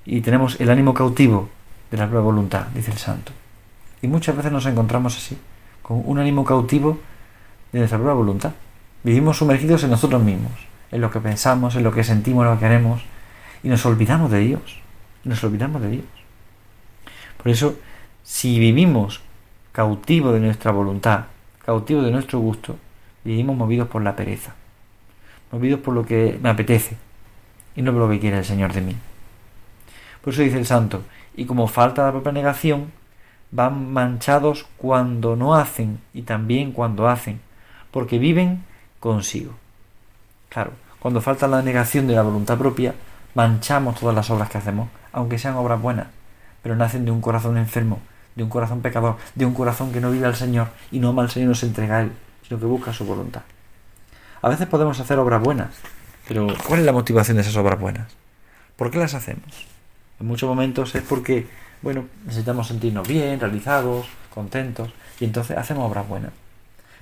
y 0.04 0.22
tenemos 0.22 0.58
el 0.58 0.70
ánimo 0.70 0.94
cautivo 0.94 1.50
de 1.90 1.98
la 1.98 2.06
propia 2.06 2.20
voluntad, 2.20 2.66
dice 2.74 2.90
el 2.90 2.96
santo. 2.96 3.32
Y 4.00 4.08
muchas 4.08 4.34
veces 4.34 4.50
nos 4.50 4.64
encontramos 4.64 5.16
así, 5.16 5.36
con 5.82 6.02
un 6.04 6.18
ánimo 6.18 6.44
cautivo 6.44 6.98
de 7.72 7.80
nuestra 7.80 7.98
propia 7.98 8.14
voluntad. 8.14 8.52
Vivimos 9.04 9.36
sumergidos 9.36 9.84
en 9.84 9.90
nosotros 9.90 10.22
mismos, 10.22 10.52
en 10.90 11.02
lo 11.02 11.10
que 11.10 11.20
pensamos, 11.20 11.76
en 11.76 11.84
lo 11.84 11.92
que 11.92 12.04
sentimos, 12.04 12.44
en 12.44 12.50
lo 12.50 12.56
que 12.56 12.64
queremos, 12.64 13.02
y 13.62 13.68
nos 13.68 13.84
olvidamos 13.86 14.30
de 14.30 14.40
Dios. 14.40 14.80
Nos 15.24 15.42
olvidamos 15.44 15.82
de 15.82 15.90
Dios. 15.90 16.04
Por 17.36 17.50
eso, 17.50 17.78
si 18.22 18.58
vivimos 18.58 19.20
cautivo 19.72 20.32
de 20.32 20.40
nuestra 20.40 20.72
voluntad, 20.72 21.26
cautivo 21.64 22.02
de 22.02 22.10
nuestro 22.10 22.38
gusto, 22.40 22.76
vivimos 23.24 23.56
movidos 23.56 23.88
por 23.88 24.02
la 24.02 24.16
pereza, 24.16 24.54
movidos 25.52 25.80
por 25.80 25.94
lo 25.94 26.04
que 26.04 26.38
me 26.42 26.48
apetece 26.48 26.96
y 27.76 27.82
no 27.82 27.92
por 27.92 28.02
lo 28.02 28.10
que 28.10 28.20
quiere 28.20 28.38
el 28.38 28.44
Señor 28.44 28.72
de 28.72 28.80
mí. 28.80 28.96
Por 30.22 30.32
eso 30.32 30.42
dice 30.42 30.58
el 30.58 30.66
santo, 30.66 31.02
y 31.36 31.44
como 31.44 31.68
falta 31.68 32.04
la 32.04 32.12
propia 32.12 32.32
negación, 32.32 32.90
van 33.50 33.92
manchados 33.92 34.66
cuando 34.76 35.36
no 35.36 35.54
hacen 35.54 36.00
y 36.12 36.22
también 36.22 36.72
cuando 36.72 37.08
hacen, 37.08 37.40
porque 37.90 38.18
viven 38.18 38.64
consigo. 39.00 39.54
Claro, 40.48 40.72
cuando 40.98 41.20
falta 41.20 41.46
la 41.46 41.62
negación 41.62 42.06
de 42.06 42.14
la 42.14 42.22
voluntad 42.22 42.58
propia, 42.58 42.94
manchamos 43.34 43.98
todas 43.98 44.14
las 44.14 44.30
obras 44.30 44.50
que 44.50 44.58
hacemos, 44.58 44.88
aunque 45.12 45.38
sean 45.38 45.56
obras 45.56 45.80
buenas, 45.80 46.08
pero 46.62 46.76
nacen 46.76 47.04
de 47.04 47.10
un 47.10 47.20
corazón 47.20 47.56
enfermo, 47.56 48.00
de 48.34 48.42
un 48.42 48.50
corazón 48.50 48.80
pecador, 48.80 49.16
de 49.34 49.46
un 49.46 49.54
corazón 49.54 49.92
que 49.92 50.00
no 50.00 50.10
vive 50.10 50.26
al 50.26 50.36
Señor 50.36 50.68
y 50.90 50.98
no 50.98 51.18
al 51.20 51.30
Señor 51.30 51.50
nos 51.50 51.62
entrega 51.62 51.98
a 51.98 52.00
Él, 52.02 52.12
sino 52.46 52.60
que 52.60 52.66
busca 52.66 52.92
su 52.92 53.04
voluntad. 53.04 53.42
A 54.40 54.48
veces 54.48 54.66
podemos 54.66 55.00
hacer 55.00 55.18
obras 55.18 55.42
buenas, 55.42 55.74
pero 56.26 56.46
¿cuál 56.66 56.80
es 56.80 56.86
la 56.86 56.92
motivación 56.92 57.36
de 57.36 57.42
esas 57.42 57.56
obras 57.56 57.80
buenas? 57.80 58.06
¿Por 58.76 58.90
qué 58.90 58.98
las 58.98 59.14
hacemos? 59.14 59.66
En 60.20 60.26
muchos 60.26 60.48
momentos 60.48 60.94
es 60.94 61.02
porque, 61.02 61.46
bueno, 61.82 62.06
necesitamos 62.24 62.68
sentirnos 62.68 63.06
bien, 63.06 63.40
realizados, 63.40 64.06
contentos, 64.32 64.90
y 65.20 65.24
entonces 65.24 65.56
hacemos 65.56 65.90
obras 65.90 66.08
buenas. 66.08 66.30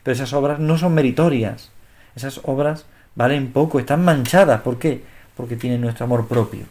Pero 0.02 0.14
esas 0.14 0.32
obras 0.32 0.58
no 0.58 0.78
son 0.78 0.94
meritorias. 0.94 1.70
Esas 2.14 2.40
obras 2.44 2.86
valen 3.14 3.52
poco, 3.52 3.78
están 3.78 4.04
manchadas. 4.04 4.60
¿Por 4.60 4.78
qué? 4.78 5.02
Porque 5.36 5.56
tienen 5.56 5.80
nuestro 5.80 6.04
amor 6.04 6.26
propio. 6.26 6.64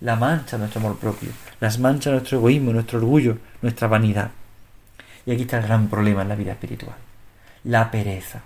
La 0.00 0.16
mancha 0.16 0.58
nuestro 0.58 0.80
amor 0.80 0.98
propio. 0.98 1.30
Las 1.60 1.78
mancha 1.78 2.10
nuestro 2.10 2.38
egoísmo, 2.38 2.72
nuestro 2.72 2.98
orgullo, 2.98 3.38
nuestra 3.62 3.88
vanidad. 3.88 4.30
Y 5.24 5.32
aquí 5.32 5.42
está 5.42 5.58
el 5.58 5.64
gran 5.64 5.88
problema 5.88 6.22
en 6.22 6.28
la 6.28 6.34
vida 6.34 6.52
espiritual. 6.52 6.96
La 7.64 7.90
pereza. 7.90 8.42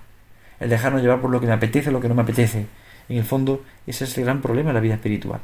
El 0.60 0.70
dejarnos 0.70 1.02
llevar 1.02 1.20
por 1.20 1.30
lo 1.30 1.40
que 1.40 1.46
me 1.46 1.52
apetece, 1.52 1.90
lo 1.90 2.00
que 2.00 2.08
no 2.08 2.14
me 2.14 2.22
apetece. 2.22 2.66
En 3.08 3.16
el 3.16 3.24
fondo, 3.24 3.64
ese 3.86 4.04
es 4.04 4.16
el 4.18 4.24
gran 4.24 4.42
problema 4.42 4.70
en 4.70 4.74
la 4.74 4.80
vida 4.80 4.94
espiritual. 4.94 5.40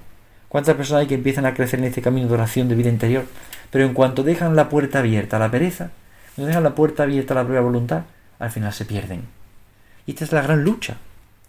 ¿Cuántas 0.48 0.76
personas 0.76 1.02
hay 1.02 1.06
que 1.06 1.14
empiezan 1.14 1.46
a 1.46 1.54
crecer 1.54 1.78
en 1.78 1.86
este 1.86 2.02
camino 2.02 2.28
de 2.28 2.34
oración 2.34 2.68
de 2.68 2.74
vida 2.74 2.90
interior? 2.90 3.24
Pero 3.70 3.86
en 3.86 3.94
cuanto 3.94 4.22
dejan 4.22 4.54
la 4.54 4.68
puerta 4.68 4.98
abierta 4.98 5.36
a 5.36 5.40
la 5.40 5.50
pereza, 5.50 5.90
no 6.36 6.44
dejan 6.44 6.62
la 6.62 6.74
puerta 6.74 7.04
abierta 7.04 7.32
a 7.32 7.36
la 7.36 7.44
propia 7.44 7.62
voluntad, 7.62 8.02
al 8.38 8.50
final 8.50 8.72
se 8.72 8.84
pierden. 8.84 9.22
Y 10.04 10.10
esta 10.10 10.24
es 10.24 10.32
la 10.32 10.42
gran 10.42 10.62
lucha. 10.62 10.96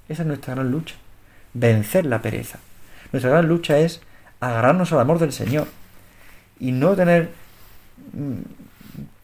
Esa 0.08 0.22
es 0.22 0.28
nuestra 0.28 0.54
gran 0.54 0.72
lucha. 0.72 0.96
Vencer 1.54 2.06
la 2.06 2.22
pereza. 2.22 2.60
Nuestra 3.12 3.32
gran 3.32 3.48
lucha 3.48 3.78
es 3.78 4.02
agarrarnos 4.40 4.92
al 4.92 5.00
amor 5.00 5.20
del 5.20 5.32
Señor 5.32 5.68
y 6.60 6.72
no 6.72 6.96
tener 6.96 7.30
mm, 8.14 8.42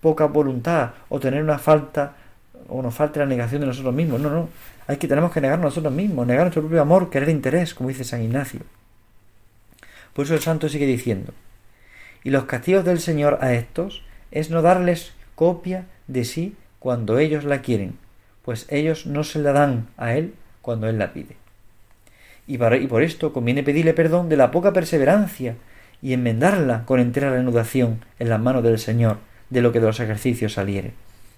poca 0.01 0.25
voluntad 0.25 0.91
o 1.09 1.19
tener 1.19 1.43
una 1.43 1.57
falta 1.57 2.13
o 2.67 2.81
nos 2.81 2.93
falta 2.93 3.19
la 3.19 3.25
negación 3.25 3.61
de 3.61 3.67
nosotros 3.67 3.93
mismos. 3.93 4.19
No, 4.19 4.29
no. 4.29 4.49
Hay 4.87 4.97
que 4.97 5.07
tenemos 5.07 5.31
que 5.31 5.41
negarnos 5.41 5.65
nosotros 5.65 5.93
mismos, 5.93 6.25
negar 6.25 6.43
nuestro 6.43 6.61
propio 6.61 6.81
amor, 6.81 7.09
querer 7.09 7.29
interés, 7.29 7.73
como 7.73 7.89
dice 7.89 8.03
San 8.03 8.23
Ignacio. 8.23 8.61
Por 10.13 10.25
eso 10.25 10.33
el 10.33 10.41
santo 10.41 10.69
sigue 10.69 10.85
diciendo, 10.85 11.33
y 12.23 12.31
los 12.31 12.45
castigos 12.45 12.85
del 12.85 12.99
Señor 12.99 13.37
a 13.41 13.53
estos 13.53 14.03
es 14.31 14.49
no 14.49 14.61
darles 14.61 15.13
copia 15.35 15.85
de 16.07 16.25
sí 16.25 16.55
cuando 16.79 17.19
ellos 17.19 17.43
la 17.43 17.61
quieren, 17.61 17.97
pues 18.43 18.65
ellos 18.69 19.05
no 19.05 19.23
se 19.23 19.39
la 19.39 19.51
dan 19.51 19.87
a 19.97 20.13
Él 20.13 20.33
cuando 20.61 20.89
Él 20.89 20.97
la 20.97 21.13
pide. 21.13 21.38
Y, 22.49 22.55
y 22.55 22.87
por 22.87 23.03
esto 23.03 23.31
conviene 23.31 23.63
pedirle 23.63 23.93
perdón 23.93 24.27
de 24.27 24.35
la 24.35 24.51
poca 24.51 24.73
perseverancia 24.73 25.55
y 26.01 26.11
enmendarla 26.11 26.83
con 26.83 26.99
entera 26.99 27.29
reanudación 27.29 28.03
en 28.19 28.27
las 28.27 28.41
manos 28.41 28.61
del 28.63 28.77
Señor 28.77 29.19
de 29.49 29.61
lo 29.61 29.71
que 29.71 29.79
de 29.79 29.87
los 29.87 30.01
ejercicios 30.01 30.51
saliere. 30.51 30.91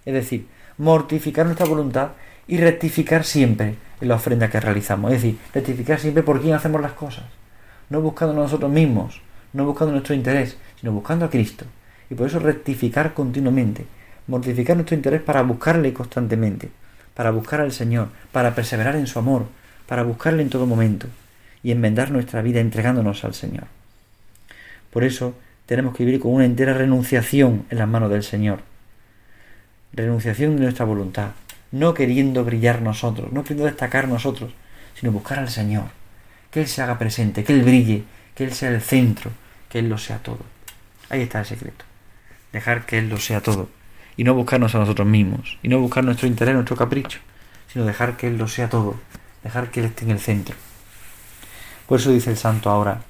Es 0.05 0.15
decir, 0.15 0.47
mortificar 0.79 1.45
nuestra 1.45 1.67
voluntad 1.67 2.13
y 2.47 2.57
rectificar 2.57 3.25
siempre 3.25 3.75
en 4.01 4.07
la 4.07 4.15
ofrenda 4.15 4.49
que 4.49 4.59
realizamos. 4.59 5.11
Es 5.11 5.21
decir, 5.21 5.37
rectificar 5.53 5.99
siempre 5.99 6.23
por 6.23 6.41
quién 6.41 6.55
hacemos 6.55 6.81
las 6.81 6.93
cosas 6.93 7.25
no 7.91 8.01
buscando 8.01 8.33
nosotros 8.33 8.71
mismos, 8.71 9.21
no 9.51 9.65
buscando 9.65 9.91
nuestro 9.91 10.15
interés, 10.15 10.57
sino 10.79 10.93
buscando 10.93 11.25
a 11.25 11.29
Cristo. 11.29 11.65
Y 12.09 12.15
por 12.15 12.27
eso 12.27 12.39
rectificar 12.39 13.13
continuamente, 13.13 13.85
mortificar 14.27 14.77
nuestro 14.77 14.95
interés 14.95 15.21
para 15.21 15.41
buscarle 15.43 15.93
constantemente, 15.93 16.71
para 17.13 17.31
buscar 17.31 17.59
al 17.59 17.73
Señor, 17.73 18.07
para 18.31 18.55
perseverar 18.55 18.95
en 18.95 19.07
su 19.07 19.19
amor, 19.19 19.47
para 19.91 20.03
buscarle 20.03 20.41
en 20.41 20.49
todo 20.49 20.65
momento 20.65 21.07
y 21.61 21.71
enmendar 21.73 22.11
nuestra 22.11 22.41
vida 22.41 22.61
entregándonos 22.61 23.25
al 23.25 23.33
Señor. 23.33 23.65
Por 24.89 25.03
eso 25.03 25.35
tenemos 25.65 25.93
que 25.93 26.05
vivir 26.05 26.21
con 26.21 26.31
una 26.31 26.45
entera 26.45 26.73
renunciación 26.73 27.65
en 27.69 27.77
las 27.77 27.89
manos 27.89 28.09
del 28.09 28.23
Señor. 28.23 28.61
Renunciación 29.91 30.55
de 30.55 30.61
nuestra 30.61 30.85
voluntad, 30.85 31.31
no 31.73 31.93
queriendo 31.93 32.45
brillar 32.45 32.81
nosotros, 32.81 33.33
no 33.33 33.43
queriendo 33.43 33.65
destacar 33.65 34.07
nosotros, 34.07 34.53
sino 34.97 35.11
buscar 35.11 35.39
al 35.39 35.49
Señor 35.49 35.87
que 36.51 36.61
Él 36.61 36.67
se 36.67 36.81
haga 36.81 36.97
presente, 36.97 37.43
que 37.43 37.51
Él 37.51 37.63
brille, 37.63 38.03
que 38.33 38.45
Él 38.45 38.53
sea 38.53 38.69
el 38.69 38.79
centro, 38.79 39.31
que 39.67 39.79
Él 39.79 39.89
lo 39.89 39.97
sea 39.97 40.19
todo. 40.19 40.45
Ahí 41.09 41.23
está 41.23 41.39
el 41.39 41.45
secreto. 41.47 41.83
Dejar 42.53 42.85
que 42.85 42.97
Él 42.97 43.09
lo 43.09 43.17
sea 43.17 43.41
todo. 43.41 43.67
Y 44.15 44.23
no 44.23 44.35
buscarnos 44.35 44.73
a 44.73 44.79
nosotros 44.79 45.05
mismos. 45.05 45.57
Y 45.61 45.67
no 45.67 45.81
buscar 45.81 46.05
nuestro 46.05 46.29
interés, 46.29 46.55
nuestro 46.55 46.77
capricho. 46.77 47.19
Sino 47.67 47.83
dejar 47.83 48.15
que 48.15 48.27
Él 48.27 48.37
lo 48.37 48.47
sea 48.47 48.69
todo. 48.69 48.95
Dejar 49.43 49.71
que 49.71 49.79
Él 49.79 49.87
esté 49.87 50.05
en 50.05 50.11
el 50.11 50.19
centro. 50.19 50.55
Por 51.87 51.99
eso 51.99 52.11
dice 52.11 52.31
el 52.31 52.37
santo 52.37 52.69
ahora. 52.69 53.01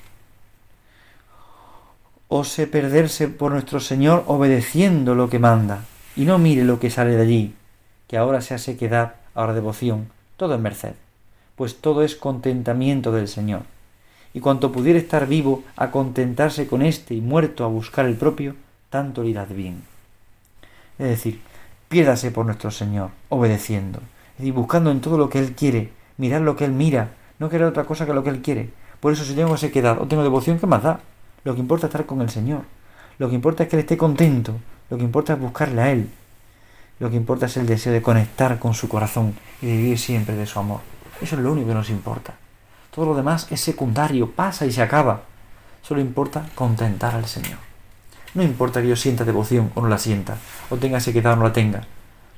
Ose 2.27 2.67
perderse 2.67 3.27
por 3.27 3.51
nuestro 3.51 3.79
Señor 3.79 4.23
obedeciendo 4.27 5.15
lo 5.15 5.29
que 5.29 5.39
manda. 5.39 5.83
Y 6.15 6.25
no 6.25 6.37
mire 6.37 6.63
lo 6.63 6.79
que 6.79 6.89
sale 6.89 7.15
de 7.15 7.21
allí. 7.21 7.55
Que 8.07 8.17
ahora 8.17 8.41
sea 8.41 8.57
sequedad, 8.57 9.15
ahora 9.35 9.53
devoción. 9.53 10.09
Todo 10.37 10.55
es 10.55 10.61
merced 10.61 10.93
pues 11.61 11.75
todo 11.75 12.01
es 12.01 12.15
contentamiento 12.15 13.11
del 13.11 13.27
Señor. 13.27 13.61
Y 14.33 14.39
cuanto 14.39 14.71
pudiera 14.71 14.97
estar 14.97 15.27
vivo 15.27 15.63
a 15.75 15.91
contentarse 15.91 16.65
con 16.65 16.81
éste 16.81 17.13
y 17.13 17.21
muerto 17.21 17.63
a 17.63 17.67
buscar 17.67 18.07
el 18.07 18.15
propio, 18.15 18.55
tanto 18.89 19.21
le 19.21 19.29
irá 19.29 19.45
bien. 19.45 19.83
Es 20.97 21.07
decir, 21.07 21.39
piérdase 21.87 22.31
por 22.31 22.47
nuestro 22.47 22.71
Señor, 22.71 23.11
obedeciendo, 23.29 23.99
decir, 24.39 24.53
buscando 24.53 24.89
en 24.89 25.01
todo 25.01 25.19
lo 25.19 25.29
que 25.29 25.37
Él 25.37 25.53
quiere, 25.53 25.91
mirar 26.21 26.41
lo 26.41 26.55
que 26.55 26.65
Él 26.65 26.71
mira, 26.71 27.09
no 27.39 27.49
querer 27.49 27.65
otra 27.65 27.85
cosa 27.85 28.05
que 28.05 28.13
lo 28.13 28.23
que 28.23 28.29
Él 28.29 28.43
quiere. 28.43 28.69
Por 28.99 29.11
eso 29.11 29.25
si 29.25 29.33
tengo 29.33 29.57
sequedad 29.57 29.99
o 29.99 30.07
tengo 30.07 30.21
devoción, 30.21 30.59
¿qué 30.59 30.67
más 30.67 30.83
da? 30.83 30.99
Lo 31.43 31.55
que 31.55 31.59
importa 31.59 31.87
es 31.87 31.89
estar 31.89 32.05
con 32.05 32.21
el 32.21 32.29
Señor. 32.29 32.61
Lo 33.17 33.27
que 33.27 33.33
importa 33.33 33.63
es 33.63 33.69
que 33.69 33.75
Él 33.75 33.79
esté 33.79 33.97
contento. 33.97 34.53
Lo 34.91 34.97
que 34.97 35.03
importa 35.03 35.33
es 35.33 35.39
buscarle 35.39 35.81
a 35.81 35.91
Él. 35.91 36.11
Lo 36.99 37.09
que 37.09 37.15
importa 37.15 37.47
es 37.47 37.57
el 37.57 37.65
deseo 37.65 37.91
de 37.91 38.03
conectar 38.03 38.59
con 38.59 38.75
su 38.75 38.87
corazón 38.87 39.33
y 39.63 39.65
de 39.65 39.77
vivir 39.77 39.97
siempre 39.97 40.35
de 40.35 40.45
su 40.45 40.59
amor. 40.59 40.81
Eso 41.19 41.35
es 41.35 41.41
lo 41.41 41.51
único 41.51 41.69
que 41.69 41.73
nos 41.73 41.89
importa. 41.89 42.35
Todo 42.93 43.07
lo 43.07 43.15
demás 43.15 43.47
es 43.49 43.59
secundario, 43.59 44.29
pasa 44.29 44.67
y 44.67 44.71
se 44.71 44.83
acaba. 44.83 45.21
Solo 45.81 46.01
importa 46.01 46.45
contentar 46.53 47.15
al 47.15 47.25
Señor. 47.25 47.57
No 48.35 48.43
importa 48.43 48.83
que 48.83 48.89
yo 48.89 48.95
sienta 48.95 49.25
devoción 49.25 49.71
o 49.73 49.81
no 49.81 49.87
la 49.87 49.97
sienta, 49.97 50.37
o 50.69 50.77
tenga 50.77 50.99
sequedad 50.99 51.33
o 51.33 51.37
no 51.37 51.43
la 51.45 51.53
tenga. 51.53 51.81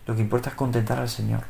Lo 0.08 0.16
que 0.16 0.22
importa 0.22 0.52
es 0.52 0.56
contentar 0.56 1.00
al 1.00 1.10
Señor. 1.10 1.42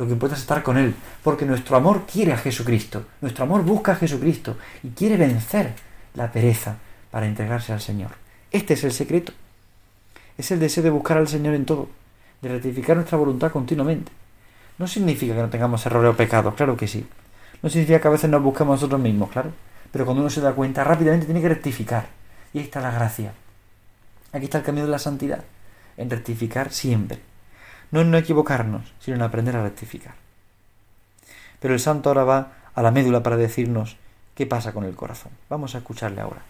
Lo 0.00 0.06
que 0.06 0.12
importa 0.14 0.34
es 0.34 0.40
estar 0.40 0.62
con 0.62 0.78
Él, 0.78 0.94
porque 1.22 1.44
nuestro 1.44 1.76
amor 1.76 2.06
quiere 2.10 2.32
a 2.32 2.38
Jesucristo. 2.38 3.04
Nuestro 3.20 3.44
amor 3.44 3.64
busca 3.64 3.92
a 3.92 3.96
Jesucristo 3.96 4.56
y 4.82 4.88
quiere 4.88 5.18
vencer 5.18 5.74
la 6.14 6.32
pereza 6.32 6.76
para 7.10 7.26
entregarse 7.26 7.74
al 7.74 7.82
Señor. 7.82 8.12
Este 8.50 8.72
es 8.72 8.84
el 8.84 8.92
secreto. 8.92 9.34
Es 10.38 10.50
el 10.52 10.58
deseo 10.58 10.82
de 10.82 10.88
buscar 10.88 11.18
al 11.18 11.28
Señor 11.28 11.52
en 11.52 11.66
todo, 11.66 11.90
de 12.40 12.48
rectificar 12.48 12.96
nuestra 12.96 13.18
voluntad 13.18 13.52
continuamente. 13.52 14.10
No 14.78 14.86
significa 14.86 15.34
que 15.34 15.42
no 15.42 15.50
tengamos 15.50 15.84
errores 15.84 16.14
o 16.14 16.16
pecados, 16.16 16.54
claro 16.54 16.78
que 16.78 16.88
sí. 16.88 17.06
No 17.62 17.68
significa 17.68 18.00
que 18.00 18.08
a 18.08 18.12
veces 18.12 18.30
nos 18.30 18.42
busquemos 18.42 18.76
nosotros 18.76 19.02
mismos, 19.02 19.28
claro. 19.28 19.50
Pero 19.92 20.06
cuando 20.06 20.22
uno 20.22 20.30
se 20.30 20.40
da 20.40 20.54
cuenta, 20.54 20.82
rápidamente 20.82 21.26
tiene 21.26 21.42
que 21.42 21.50
rectificar. 21.50 22.08
Y 22.54 22.60
ahí 22.60 22.64
está 22.64 22.80
la 22.80 22.90
gracia. 22.90 23.34
Aquí 24.32 24.46
está 24.46 24.56
el 24.56 24.64
camino 24.64 24.86
de 24.86 24.92
la 24.92 24.98
santidad. 24.98 25.44
En 25.98 26.08
rectificar 26.08 26.72
siempre. 26.72 27.29
No 27.90 28.00
en 28.00 28.10
no 28.10 28.18
equivocarnos, 28.18 28.92
sino 29.00 29.16
en 29.16 29.22
aprender 29.22 29.56
a 29.56 29.62
rectificar. 29.62 30.14
Pero 31.58 31.74
el 31.74 31.80
santo 31.80 32.10
ahora 32.10 32.24
va 32.24 32.52
a 32.74 32.82
la 32.82 32.90
médula 32.90 33.22
para 33.22 33.36
decirnos 33.36 33.96
qué 34.34 34.46
pasa 34.46 34.72
con 34.72 34.84
el 34.84 34.94
corazón. 34.94 35.32
Vamos 35.48 35.74
a 35.74 35.78
escucharle 35.78 36.20
ahora. 36.20 36.42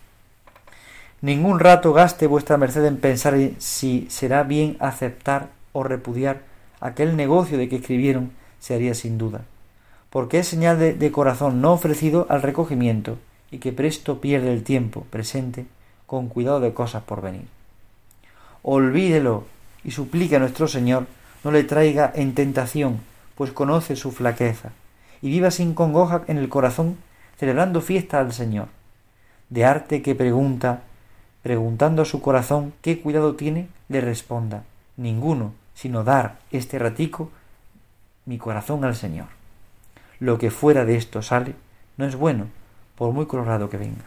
Ningún 1.23 1.61
rato 1.61 1.92
gaste 1.92 2.26
vuestra 2.26 2.56
merced 2.56 2.85
en 2.85 2.97
pensar 2.97 3.37
si 3.59 4.06
será 4.09 4.42
bien 4.42 4.76
aceptar 4.80 5.49
o 5.73 5.82
repudiar 5.82 6.42
aquel 6.80 7.16
negocio 7.16 7.59
de 7.59 7.68
que 7.68 7.76
escribieron 7.76 8.32
se 8.59 8.75
haría 8.75 8.94
sin 8.94 9.18
duda, 9.18 9.42
porque 10.09 10.38
es 10.38 10.49
señal 10.49 10.78
de, 10.78 11.12
corazón 11.12 11.61
no 11.61 11.73
ofrecido 11.73 12.26
al 12.30 12.42
recogimiento 12.42 13.18
y 13.50 13.59
que 13.59 13.73
presto 13.73 14.20
pierde 14.20 14.52
el 14.52 14.62
tiempo 14.62 15.06
presente 15.11 15.66
con 16.06 16.28
cuidado 16.28 16.61
de 16.61 16.73
cosas 16.73 17.02
por 17.02 17.20
venir. 17.20 17.47
Olvídelo 18.62 19.44
y 19.85 19.90
suplica 19.90 20.37
a 20.37 20.40
nuestro 20.40 20.68
Señor 20.68 21.06
no 21.44 21.50
le 21.50 21.64
traiga 21.64 22.12
en 22.14 22.35
tentación, 22.35 23.00
pues 23.35 23.52
conoce 23.52 23.97
su 23.97 24.12
flaqueza, 24.12 24.70
y 25.23 25.30
viva 25.30 25.50
sin 25.50 25.75
congoja 25.75 26.23
en 26.26 26.38
el 26.38 26.49
corazón, 26.49 26.99
celebrando 27.38 27.80
fiesta 27.80 28.20
al 28.20 28.32
Señor. 28.32 28.68
De 29.49 29.64
arte 29.64 30.02
que 30.02 30.14
pregunta, 30.14 30.82
preguntando 31.42 32.02
a 32.02 32.04
su 32.04 32.20
corazón 32.20 32.73
qué 32.82 33.00
cuidado 33.00 33.35
tiene, 33.35 33.68
le 33.88 34.00
responda, 34.00 34.64
ninguno, 34.97 35.54
sino 35.75 36.04
dar 36.04 36.38
este 36.50 36.78
ratico 36.78 37.30
mi 38.26 38.38
corazón 38.38 38.85
al 38.85 38.94
Señor. 38.94 39.26
Lo 40.18 40.38
que 40.38 40.50
fuera 40.50 40.85
de 40.85 40.97
esto 40.97 41.23
sale 41.23 41.54
no 41.97 42.06
es 42.06 42.16
bueno, 42.16 42.47
por 42.94 43.12
muy 43.12 43.26
colorado 43.26 43.70
que 43.70 43.78
venga. 43.78 44.04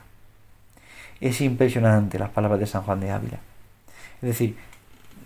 Es 1.20 1.42
impresionante 1.42 2.20
las 2.20 2.30
palabras 2.30 2.60
de 2.60 2.68
San 2.68 2.84
Juan 2.84 3.00
de 3.00 3.12
Ávila. 3.12 3.40
Es 4.22 4.28
decir, 4.28 4.56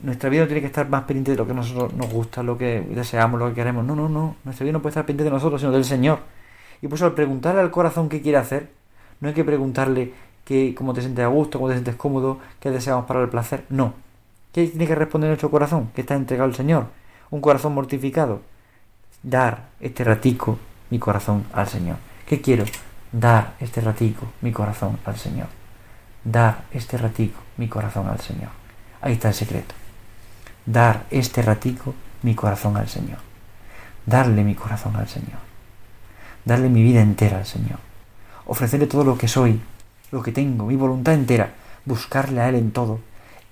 nuestra 0.01 0.29
vida 0.29 0.41
no 0.41 0.47
tiene 0.47 0.61
que 0.61 0.67
estar 0.67 0.87
más 0.89 1.03
pendiente 1.03 1.31
de 1.31 1.37
lo 1.37 1.47
que 1.47 1.53
nosotros 1.53 1.93
nos 1.93 2.09
gusta, 2.11 2.43
lo 2.43 2.57
que 2.57 2.81
deseamos, 2.81 3.39
lo 3.39 3.49
que 3.49 3.55
queremos. 3.55 3.85
No, 3.85 3.95
no, 3.95 4.07
no. 4.09 4.35
Nuestra 4.43 4.63
vida 4.63 4.73
no 4.73 4.81
puede 4.81 4.91
estar 4.91 5.05
pendiente 5.05 5.25
de 5.25 5.35
nosotros, 5.35 5.61
sino 5.61 5.71
del 5.71 5.85
Señor. 5.85 6.19
Y 6.81 6.87
por 6.87 6.95
eso 6.95 7.05
al 7.05 7.13
preguntarle 7.13 7.61
al 7.61 7.71
corazón 7.71 8.09
qué 8.09 8.21
quiere 8.21 8.37
hacer, 8.37 8.69
no 9.19 9.29
hay 9.29 9.33
que 9.33 9.43
preguntarle 9.43 10.13
que, 10.45 10.75
cómo 10.75 10.93
te 10.93 11.01
sientes 11.01 11.25
a 11.25 11.27
gusto, 11.27 11.57
cómo 11.57 11.69
te 11.69 11.75
sientes 11.75 11.95
cómodo, 11.95 12.39
qué 12.59 12.69
deseamos 12.71 13.05
para 13.05 13.21
el 13.21 13.29
placer. 13.29 13.65
No. 13.69 13.93
¿Qué 14.53 14.67
tiene 14.67 14.87
que 14.87 14.95
responder 14.95 15.29
nuestro 15.29 15.51
corazón? 15.51 15.89
Que 15.93 16.01
está 16.01 16.15
entregado 16.15 16.47
al 16.47 16.55
Señor. 16.55 16.87
Un 17.29 17.41
corazón 17.41 17.73
mortificado. 17.73 18.41
Dar 19.23 19.69
este 19.79 20.03
ratico 20.03 20.57
mi 20.89 20.99
corazón 20.99 21.45
al 21.53 21.67
Señor. 21.67 21.97
¿Qué 22.25 22.41
quiero? 22.41 22.65
Dar 23.11 23.55
este 23.59 23.81
ratico 23.81 24.27
mi 24.41 24.51
corazón 24.51 24.99
al 25.05 25.17
Señor. 25.17 25.47
dar 26.23 26.65
este 26.71 26.97
ratico 26.97 27.39
mi 27.57 27.67
corazón 27.67 28.07
al 28.07 28.19
Señor. 28.19 28.49
Ahí 29.01 29.13
está 29.13 29.29
el 29.29 29.33
secreto. 29.33 29.73
Dar 30.67 31.05
este 31.11 31.41
ratico 31.41 31.95
mi 32.23 32.35
corazón 32.35 32.75
al 32.75 32.89
Señor. 32.89 33.19
Darle 34.05 34.43
mi 34.43 34.53
corazón 34.53 34.97
al 34.97 35.07
Señor. 35.07 35.39
Darle 36.43 36.67
mi 36.67 36.83
vida 36.83 37.01
entera 37.01 37.37
al 37.37 37.45
Señor. 37.45 37.79
Ofrecerle 38.45 38.85
todo 38.85 39.05
lo 39.05 39.17
que 39.17 39.29
soy, 39.29 39.61
lo 40.11 40.21
que 40.21 40.33
tengo, 40.33 40.65
mi 40.65 40.75
voluntad 40.75 41.13
entera. 41.13 41.53
Buscarle 41.85 42.41
a 42.41 42.49
Él 42.49 42.55
en 42.55 42.71
todo. 42.71 42.99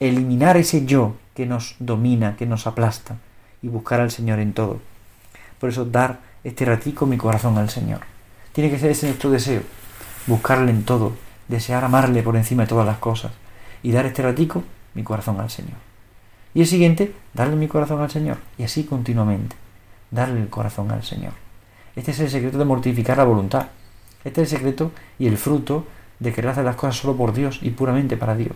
Eliminar 0.01 0.57
ese 0.57 0.85
yo 0.85 1.15
que 1.33 1.45
nos 1.45 1.77
domina, 1.79 2.35
que 2.35 2.45
nos 2.45 2.67
aplasta. 2.67 3.15
Y 3.61 3.69
buscar 3.69 4.01
al 4.01 4.11
Señor 4.11 4.39
en 4.39 4.51
todo. 4.51 4.81
Por 5.57 5.69
eso 5.69 5.85
dar 5.85 6.19
este 6.43 6.65
ratico 6.65 7.05
mi 7.05 7.15
corazón 7.15 7.57
al 7.57 7.69
Señor. 7.69 8.01
Tiene 8.51 8.69
que 8.69 8.77
ser 8.77 8.91
ese 8.91 9.07
nuestro 9.07 9.31
deseo. 9.31 9.61
Buscarle 10.27 10.71
en 10.71 10.83
todo. 10.83 11.13
Desear 11.47 11.85
amarle 11.85 12.23
por 12.23 12.35
encima 12.35 12.63
de 12.63 12.69
todas 12.69 12.85
las 12.85 12.97
cosas. 12.97 13.31
Y 13.83 13.93
dar 13.93 14.05
este 14.05 14.21
ratico 14.21 14.65
mi 14.93 15.03
corazón 15.03 15.39
al 15.39 15.49
Señor. 15.49 15.84
Y 16.55 16.61
el 16.61 16.67
siguiente, 16.67 17.13
darle 17.33 17.57
mi 17.57 17.67
corazón 17.67 18.01
al 18.01 18.09
Señor. 18.09 18.37
Y 18.57 18.63
así 18.63 18.85
continuamente. 18.85 19.57
Darle 20.09 20.41
el 20.41 20.49
corazón 20.49 20.89
al 20.89 21.03
Señor. 21.03 21.33
Este 21.97 22.11
es 22.11 22.19
el 22.21 22.29
secreto 22.29 22.57
de 22.57 22.63
mortificar 22.63 23.17
la 23.17 23.25
voluntad. 23.25 23.67
Este 24.23 24.41
es 24.41 24.51
el 24.53 24.57
secreto 24.57 24.91
y 25.19 25.27
el 25.27 25.37
fruto 25.37 25.85
de 26.19 26.31
querer 26.31 26.51
hacer 26.51 26.63
las 26.63 26.77
cosas 26.77 26.95
solo 26.95 27.17
por 27.17 27.33
Dios 27.33 27.59
y 27.61 27.71
puramente 27.71 28.15
para 28.15 28.37
Dios. 28.37 28.55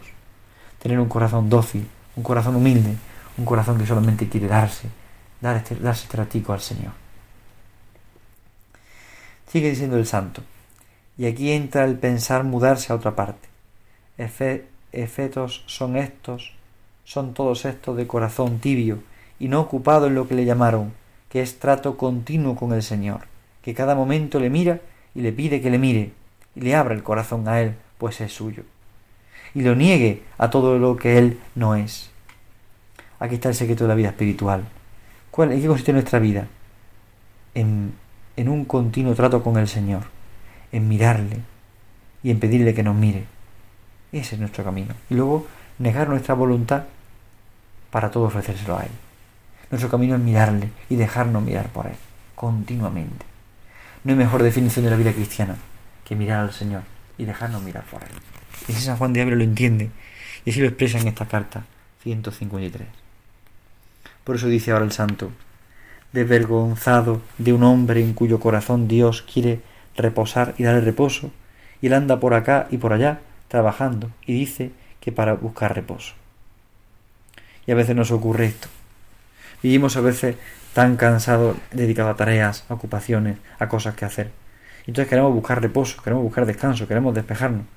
Tener 0.82 0.98
un 0.98 1.10
corazón 1.10 1.50
dócil, 1.50 1.86
un 2.16 2.24
corazón 2.24 2.56
humilde, 2.56 2.96
un 3.38 3.44
corazón 3.44 3.78
que 3.78 3.86
solamente 3.86 4.30
quiere 4.30 4.48
darse, 4.48 4.88
dar 5.42 5.58
este, 5.58 5.76
darse 5.76 6.04
este 6.04 6.16
ratico 6.16 6.54
al 6.54 6.62
Señor. 6.62 6.94
Sigue 9.52 9.72
diciendo 9.72 9.98
el 9.98 10.06
santo. 10.06 10.42
Y 11.18 11.26
aquí 11.26 11.52
entra 11.52 11.84
el 11.84 12.00
pensar 12.00 12.46
mudarse 12.46 12.94
a 12.94 12.96
otra 12.96 13.14
parte. 13.14 13.50
efetos 14.18 15.64
son 15.68 15.98
estos 15.98 16.54
son 17.10 17.34
todos 17.34 17.66
estos 17.66 17.98
de 17.98 18.06
corazón 18.06 18.60
tibio 18.60 19.00
y 19.40 19.48
no 19.48 19.62
ocupado 19.62 20.06
en 20.06 20.14
lo 20.14 20.28
que 20.28 20.36
le 20.36 20.46
llamaron, 20.46 20.94
que 21.28 21.42
es 21.42 21.58
trato 21.58 21.98
continuo 21.98 22.56
con 22.56 22.72
el 22.72 22.84
Señor, 22.84 23.22
que 23.64 23.74
cada 23.74 23.96
momento 23.96 24.40
le 24.40 24.52
mira 24.52 24.80
y 25.16 25.22
le 25.22 25.34
pide 25.34 25.60
que 25.60 25.72
le 25.72 25.80
mire, 25.80 26.12
y 26.56 26.62
le 26.62 26.76
abra 26.76 26.94
el 26.94 27.02
corazón 27.02 27.48
a 27.48 27.62
Él, 27.62 27.74
pues 27.98 28.22
es 28.22 28.32
suyo, 28.32 28.62
y 29.56 29.64
lo 29.64 29.74
niegue 29.74 30.22
a 30.38 30.52
todo 30.52 30.78
lo 30.78 30.98
que 30.98 31.18
Él 31.18 31.40
no 31.56 31.74
es. 31.74 32.12
Aquí 33.20 33.36
está 33.36 33.50
el 33.50 33.56
secreto 33.56 33.86
de 33.86 33.88
la 33.88 33.96
vida 33.96 34.10
espiritual. 34.10 34.66
¿Cuál, 35.32 35.52
¿En 35.52 35.62
qué 35.62 35.68
consiste 35.68 35.94
nuestra 35.94 36.20
vida? 36.20 36.46
En, 37.56 37.92
en 38.38 38.50
un 38.50 38.66
continuo 38.66 39.16
trato 39.16 39.42
con 39.42 39.58
el 39.58 39.68
Señor, 39.68 40.04
en 40.72 40.88
mirarle 40.88 41.40
y 42.22 42.30
en 42.30 42.40
pedirle 42.40 42.76
que 42.76 42.84
nos 42.84 42.96
mire. 42.96 43.26
Ese 44.12 44.36
es 44.36 44.40
nuestro 44.40 44.64
camino. 44.64 44.94
Y 45.10 45.16
luego 45.16 45.48
negar 45.80 46.08
nuestra 46.08 46.36
voluntad 46.36 46.84
para 47.92 48.12
todo 48.12 48.26
ofrecérselo 48.26 48.78
a 48.78 48.84
Él. 48.84 48.92
Nuestro 49.72 49.90
camino 49.90 50.16
es 50.16 50.22
mirarle 50.22 50.70
y 50.90 50.96
dejarnos 50.96 51.44
mirar 51.44 51.68
por 51.70 51.88
Él, 51.88 51.96
continuamente. 52.36 53.26
No 54.04 54.12
hay 54.12 54.18
mejor 54.18 54.44
definición 54.44 54.86
de 54.86 54.92
la 54.92 54.98
vida 54.98 55.14
cristiana 55.14 55.58
que 56.06 56.16
mirar 56.16 56.40
al 56.40 56.54
Señor 56.54 56.84
y 57.18 57.26
dejarnos 57.26 57.62
mirar 57.62 57.84
por 57.84 58.02
Él. 58.02 58.10
Y 58.68 58.74
si 58.74 58.82
San 58.82 58.98
Juan 58.98 59.14
de 59.14 59.22
Ávila 59.22 59.38
lo 59.38 59.44
entiende 59.44 59.92
y 60.46 60.52
así 60.52 60.60
lo 60.62 60.68
expresa 60.68 61.00
en 61.00 61.08
esta 61.08 61.28
carta 61.28 61.64
153. 62.04 62.88
Por 64.24 64.36
eso 64.36 64.48
dice 64.48 64.72
ahora 64.72 64.86
el 64.86 64.92
santo, 64.92 65.32
desvergonzado 66.14 67.22
de 67.38 67.54
un 67.54 67.64
hombre 67.64 68.02
en 68.02 68.14
cuyo 68.14 68.40
corazón 68.40 68.88
Dios 68.88 69.22
quiere 69.22 69.62
reposar 69.96 70.56
y 70.58 70.64
darle 70.64 70.82
reposo, 70.82 71.32
y 71.82 71.88
él 71.88 71.94
anda 71.94 72.20
por 72.20 72.34
acá 72.34 72.68
y 72.72 72.78
por 72.78 72.94
allá 72.94 73.22
trabajando 73.48 74.10
y 74.26 74.34
dice 74.34 74.72
que 75.00 75.12
para 75.12 75.34
buscar 75.34 75.76
reposo. 75.76 76.14
Y 77.70 77.72
a 77.72 77.76
veces 77.76 77.96
nos 77.96 78.10
ocurre 78.10 78.48
esto. 78.48 78.68
Vivimos 79.62 79.96
a 79.96 80.02
veces 80.02 80.38
tan 80.74 80.98
cansados, 80.98 81.56
dedicados 81.70 82.12
a 82.12 82.18
tareas, 82.18 82.64
a 82.68 82.74
ocupaciones, 82.74 83.38
a 83.60 83.70
cosas 83.70 83.94
que 83.94 84.06
hacer. 84.06 84.32
Entonces 84.88 85.08
queremos 85.08 85.32
buscar 85.36 85.62
reposo, 85.62 86.02
queremos 86.02 86.24
buscar 86.24 86.48
descanso, 86.48 86.88
queremos 86.88 87.14
despejarnos. 87.14 87.68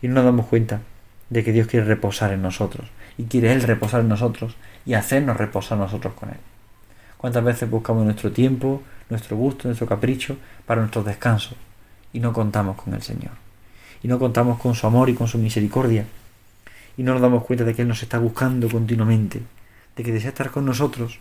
Y 0.00 0.08
no 0.08 0.14
nos 0.14 0.24
damos 0.24 0.46
cuenta 0.46 0.80
de 1.28 1.44
que 1.44 1.52
Dios 1.52 1.66
quiere 1.66 1.84
reposar 1.84 2.32
en 2.32 2.40
nosotros. 2.40 2.88
Y 3.18 3.24
quiere 3.24 3.52
Él 3.52 3.60
reposar 3.60 4.00
en 4.00 4.08
nosotros 4.08 4.56
y 4.86 4.94
hacernos 4.94 5.36
reposar 5.36 5.76
nosotros 5.76 6.14
con 6.14 6.30
Él. 6.30 6.38
¿Cuántas 7.18 7.44
veces 7.44 7.68
buscamos 7.68 8.06
nuestro 8.06 8.32
tiempo, 8.32 8.82
nuestro 9.10 9.36
gusto, 9.36 9.68
nuestro 9.68 9.86
capricho 9.86 10.38
para 10.64 10.80
nuestros 10.80 11.04
descansos 11.04 11.58
y 12.14 12.20
no 12.20 12.32
contamos 12.32 12.80
con 12.80 12.94
el 12.94 13.02
Señor? 13.02 13.32
Y 14.02 14.08
no 14.08 14.18
contamos 14.18 14.58
con 14.58 14.74
su 14.74 14.86
amor 14.86 15.10
y 15.10 15.14
con 15.14 15.28
su 15.28 15.36
misericordia 15.36 16.06
y 16.98 17.04
no 17.04 17.12
nos 17.12 17.22
damos 17.22 17.44
cuenta 17.44 17.64
de 17.64 17.74
que 17.74 17.82
Él 17.82 17.88
nos 17.88 18.02
está 18.02 18.18
buscando 18.18 18.68
continuamente, 18.68 19.40
de 19.96 20.02
que 20.02 20.12
desea 20.12 20.30
estar 20.30 20.50
con 20.50 20.66
nosotros, 20.66 21.20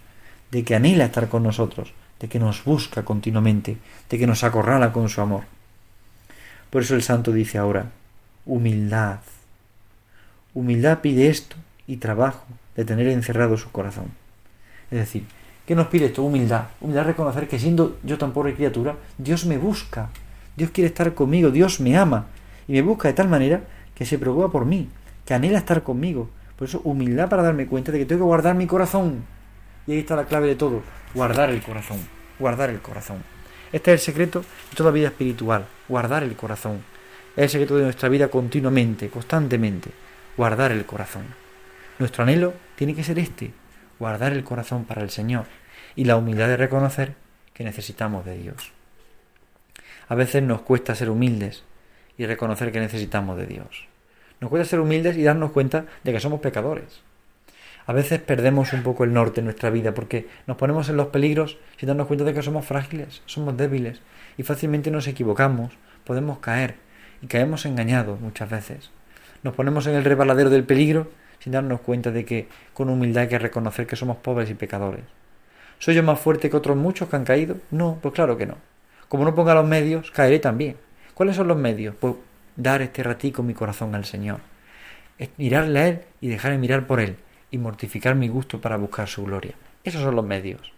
de 0.51 0.63
que 0.63 0.75
anhela 0.75 1.05
estar 1.05 1.29
con 1.29 1.43
nosotros, 1.43 1.93
de 2.19 2.27
que 2.27 2.39
nos 2.39 2.63
busca 2.63 3.05
continuamente, 3.05 3.77
de 4.09 4.17
que 4.17 4.25
nos 4.25 4.43
acorrala 4.43 4.91
con 4.91 5.07
su 5.07 5.21
amor. 5.21 5.43
Por 6.71 6.81
eso 6.81 6.95
el 6.95 7.03
santo 7.03 7.31
dice 7.31 7.59
ahora, 7.59 7.91
humildad. 8.47 9.19
Humildad 10.55 10.99
pide 10.99 11.29
esto 11.29 11.55
y 11.85 11.97
trabajo 11.97 12.45
de 12.75 12.83
tener 12.83 13.07
encerrado 13.09 13.55
su 13.55 13.71
corazón. 13.71 14.07
Es 14.89 14.97
decir, 14.97 15.25
¿qué 15.67 15.75
nos 15.75 15.87
pide 15.87 16.07
esto? 16.07 16.23
Humildad. 16.23 16.65
Humildad 16.81 17.05
reconocer 17.05 17.47
que 17.47 17.59
siendo 17.59 17.99
yo 18.03 18.17
tan 18.17 18.33
pobre 18.33 18.55
criatura, 18.55 18.95
Dios 19.19 19.45
me 19.45 19.59
busca. 19.59 20.09
Dios 20.55 20.71
quiere 20.71 20.87
estar 20.87 21.13
conmigo, 21.13 21.51
Dios 21.51 21.79
me 21.79 21.95
ama 21.95 22.25
y 22.67 22.71
me 22.71 22.81
busca 22.81 23.09
de 23.09 23.13
tal 23.13 23.27
manera 23.27 23.61
que 23.93 24.05
se 24.05 24.17
preocupa 24.17 24.51
por 24.51 24.65
mí, 24.65 24.89
que 25.27 25.33
anhela 25.33 25.59
estar 25.59 25.83
conmigo. 25.83 26.29
Por 26.55 26.67
eso, 26.67 26.81
humildad 26.85 27.29
para 27.29 27.43
darme 27.43 27.67
cuenta 27.67 27.91
de 27.91 27.99
que 27.99 28.05
tengo 28.05 28.21
que 28.21 28.27
guardar 28.27 28.55
mi 28.55 28.65
corazón. 28.65 29.25
Y 29.85 29.91
ahí 29.91 29.99
está 29.99 30.15
la 30.15 30.25
clave 30.25 30.47
de 30.47 30.55
todo, 30.55 30.81
guardar 31.13 31.49
el 31.49 31.61
corazón, 31.61 31.99
guardar 32.39 32.69
el 32.69 32.79
corazón. 32.79 33.23
Este 33.73 33.93
es 33.93 33.99
el 34.01 34.05
secreto 34.05 34.39
de 34.39 34.75
toda 34.75 34.91
vida 34.91 35.07
espiritual, 35.07 35.65
guardar 35.89 36.23
el 36.23 36.35
corazón. 36.37 36.81
Es 37.35 37.43
el 37.43 37.49
secreto 37.49 37.75
de 37.75 37.83
nuestra 37.83 38.07
vida 38.07 38.29
continuamente, 38.29 39.09
constantemente, 39.09 39.91
guardar 40.37 40.71
el 40.71 40.85
corazón. 40.85 41.25
Nuestro 41.99 42.23
anhelo 42.23 42.53
tiene 42.75 42.95
que 42.95 43.03
ser 43.03 43.19
este, 43.19 43.51
guardar 43.99 44.31
el 44.31 44.45
corazón 44.45 44.85
para 44.85 45.01
el 45.01 45.09
Señor 45.09 45.45
y 45.95 46.05
la 46.05 46.15
humildad 46.15 46.47
de 46.47 46.57
reconocer 46.57 47.15
que 47.53 47.65
necesitamos 47.65 48.25
de 48.25 48.37
Dios. 48.37 48.71
A 50.07 50.15
veces 50.15 50.41
nos 50.41 50.61
cuesta 50.61 50.95
ser 50.95 51.09
humildes 51.09 51.65
y 52.17 52.25
reconocer 52.25 52.71
que 52.71 52.79
necesitamos 52.79 53.37
de 53.37 53.45
Dios. 53.45 53.87
Nos 54.39 54.49
cuesta 54.49 54.69
ser 54.69 54.79
humildes 54.79 55.17
y 55.17 55.23
darnos 55.23 55.51
cuenta 55.51 55.85
de 56.03 56.13
que 56.13 56.19
somos 56.19 56.39
pecadores. 56.39 57.01
A 57.87 57.93
veces 57.93 58.19
perdemos 58.19 58.73
un 58.73 58.83
poco 58.83 59.05
el 59.05 59.13
norte 59.13 59.39
en 59.39 59.45
nuestra 59.45 59.69
vida 59.69 59.93
porque 59.93 60.27
nos 60.45 60.57
ponemos 60.57 60.89
en 60.89 60.97
los 60.97 61.07
peligros 61.07 61.57
sin 61.77 61.87
darnos 61.87 62.07
cuenta 62.07 62.25
de 62.25 62.33
que 62.33 62.41
somos 62.41 62.65
frágiles, 62.65 63.21
somos 63.25 63.55
débiles 63.55 64.01
y 64.37 64.43
fácilmente 64.43 64.91
nos 64.91 65.07
equivocamos, 65.07 65.71
podemos 66.03 66.39
caer 66.39 66.75
y 67.21 67.27
caemos 67.27 67.65
engañados 67.65 68.19
muchas 68.19 68.49
veces. 68.49 68.91
Nos 69.41 69.55
ponemos 69.55 69.87
en 69.87 69.95
el 69.95 70.03
rebaladero 70.03 70.49
del 70.49 70.65
peligro 70.65 71.09
sin 71.39 71.53
darnos 71.53 71.79
cuenta 71.79 72.11
de 72.11 72.25
que 72.25 72.49
con 72.73 72.89
humildad 72.89 73.23
hay 73.23 73.29
que 73.29 73.39
reconocer 73.39 73.87
que 73.87 73.95
somos 73.95 74.17
pobres 74.17 74.49
y 74.49 74.53
pecadores. 74.53 75.05
¿Soy 75.79 75.95
yo 75.95 76.03
más 76.03 76.19
fuerte 76.19 76.49
que 76.49 76.57
otros 76.57 76.75
muchos 76.75 77.07
que 77.07 77.15
han 77.15 77.23
caído? 77.23 77.57
No, 77.71 77.99
pues 78.01 78.13
claro 78.13 78.37
que 78.37 78.45
no. 78.45 78.55
Como 79.07 79.23
no 79.23 79.33
ponga 79.33 79.53
los 79.53 79.65
medios, 79.65 80.11
caeré 80.11 80.39
también. 80.39 80.75
¿Cuáles 81.13 81.35
son 81.35 81.47
los 81.47 81.57
medios? 81.57 81.95
Pues 81.99 82.15
dar 82.57 82.81
este 82.81 83.03
ratico 83.03 83.43
mi 83.43 83.53
corazón 83.53 83.95
al 83.95 84.03
Señor. 84.03 84.41
Es 85.17 85.29
mirarle 85.37 85.79
a 85.79 85.87
Él 85.87 86.01
y 86.19 86.27
dejarme 86.27 86.57
mirar 86.57 86.85
por 86.85 86.99
Él 86.99 87.15
y 87.49 87.57
mortificar 87.57 88.15
mi 88.15 88.27
gusto 88.27 88.59
para 88.59 88.75
buscar 88.75 89.07
su 89.07 89.23
gloria. 89.23 89.53
Esos 89.83 90.01
son 90.01 90.15
los 90.15 90.25
medios. 90.25 90.73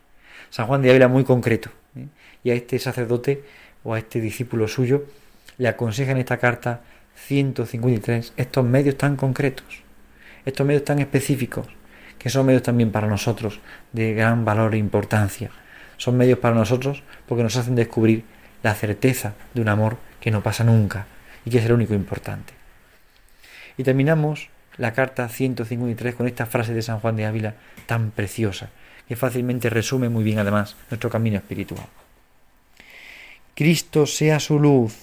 San 0.49 0.67
Juan 0.67 0.81
de 0.81 0.91
Ávila 0.91 1.07
muy 1.07 1.23
concreto. 1.23 1.71
¿eh? 1.95 2.05
Y 2.43 2.51
a 2.51 2.53
este 2.53 2.77
sacerdote 2.77 3.43
o 3.83 3.93
a 3.93 3.99
este 3.99 4.21
discípulo 4.21 4.67
suyo 4.67 5.05
le 5.57 5.67
aconseja 5.67 6.11
en 6.11 6.17
esta 6.17 6.37
carta 6.37 6.81
153 7.15 8.33
estos 8.37 8.65
medios 8.65 8.97
tan 8.97 9.15
concretos, 9.15 9.83
estos 10.45 10.65
medios 10.65 10.85
tan 10.85 10.99
específicos, 10.99 11.67
que 12.17 12.29
son 12.29 12.45
medios 12.45 12.63
también 12.63 12.91
para 12.91 13.07
nosotros 13.07 13.59
de 13.91 14.13
gran 14.13 14.45
valor 14.45 14.73
e 14.73 14.77
importancia. 14.77 15.51
Son 15.97 16.17
medios 16.17 16.39
para 16.39 16.55
nosotros 16.55 17.03
porque 17.27 17.43
nos 17.43 17.55
hacen 17.55 17.75
descubrir 17.75 18.23
la 18.63 18.73
certeza 18.73 19.33
de 19.53 19.61
un 19.61 19.69
amor 19.69 19.97
que 20.19 20.31
no 20.31 20.41
pasa 20.41 20.63
nunca, 20.63 21.07
y 21.49 21.51
que 21.51 21.57
es 21.57 21.65
el 21.65 21.71
único 21.71 21.95
importante. 21.95 22.53
Y 23.75 23.83
terminamos 23.83 24.49
la 24.77 24.93
carta 24.93 25.27
153 25.27 26.13
con 26.13 26.27
esta 26.27 26.45
frase 26.45 26.75
de 26.75 26.83
San 26.83 26.99
Juan 26.99 27.15
de 27.15 27.25
Ávila 27.25 27.55
tan 27.87 28.11
preciosa, 28.11 28.69
que 29.07 29.15
fácilmente 29.15 29.71
resume 29.71 30.09
muy 30.09 30.23
bien 30.23 30.37
además 30.37 30.75
nuestro 30.91 31.09
camino 31.09 31.37
espiritual. 31.37 31.87
Cristo 33.55 34.05
sea 34.05 34.39
su 34.39 34.59
luz 34.59 34.95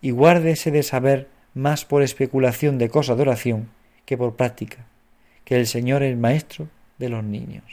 y 0.00 0.12
guárdese 0.12 0.70
de 0.70 0.82
saber 0.82 1.28
más 1.52 1.84
por 1.84 2.02
especulación 2.02 2.78
de 2.78 2.88
cosas 2.88 3.18
de 3.18 3.22
oración 3.22 3.68
que 4.06 4.16
por 4.16 4.34
práctica, 4.34 4.86
que 5.44 5.56
el 5.56 5.66
Señor 5.66 6.02
es 6.02 6.16
maestro 6.16 6.68
de 6.96 7.10
los 7.10 7.22
niños. 7.22 7.64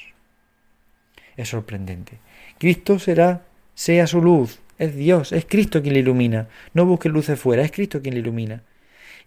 Es 1.37 1.47
sorprendente. 1.47 2.19
Cristo 2.59 2.99
será, 2.99 3.43
sea 3.75 4.07
su 4.07 4.21
luz, 4.21 4.59
es 4.77 4.95
Dios, 4.95 5.31
es 5.31 5.45
Cristo 5.45 5.81
quien 5.81 5.93
le 5.93 5.99
ilumina. 5.99 6.47
No 6.73 6.85
busque 6.85 7.09
luces 7.09 7.39
fuera, 7.39 7.63
es 7.63 7.71
Cristo 7.71 8.01
quien 8.01 8.15
le 8.15 8.21
ilumina. 8.21 8.63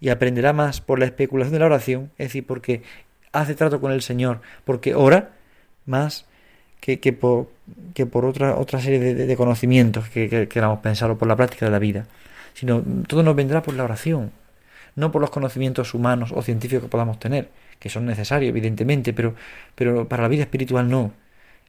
y 0.00 0.11
aprenderá 0.11 0.52
más 0.52 0.82
por 0.82 0.98
la 0.98 1.06
especulación 1.06 1.54
de 1.54 1.59
la 1.61 1.66
oración, 1.66 2.11
es 2.18 2.28
decir, 2.28 2.46
porque 2.46 2.82
hace 3.32 3.54
trato 3.54 3.80
con 3.80 3.92
el 3.92 4.02
Señor, 4.02 4.40
porque 4.64 4.94
ora 4.94 5.30
más 5.87 6.26
que, 6.80 7.00
que, 7.00 7.12
por, 7.12 7.50
que 7.94 8.06
por 8.06 8.24
otra, 8.24 8.56
otra 8.56 8.80
serie 8.80 9.14
de, 9.14 9.37
conocimientos 9.37 10.09
que, 10.09 10.28
que, 10.28 10.48
queramos 10.48 10.80
pensar 10.80 11.11
o 11.11 11.18
por 11.18 11.28
la 11.28 11.37
práctica 11.37 11.66
de 11.66 11.72
la 11.72 11.78
vida, 11.78 12.06
sino 12.54 12.82
todo 13.06 13.22
nos 13.22 13.35
vendrá 13.37 13.62
por 13.62 13.74
la 13.74 13.85
oración, 13.85 14.32
no 14.94 15.12
por 15.12 15.20
los 15.20 15.30
conocimientos 15.30 15.94
humanos 15.94 16.32
o 16.35 16.42
científicos 16.42 16.85
que 16.85 16.90
podamos 16.90 17.18
tener, 17.18 17.50
que 17.78 17.88
son 17.88 18.06
necesarios, 18.06 18.50
evidentemente, 18.50 19.12
pero, 19.12 19.35
pero 19.74 20.09
para 20.09 20.22
la 20.22 20.28
vida 20.28 20.42
espiritual 20.42 20.88
no. 20.88 21.12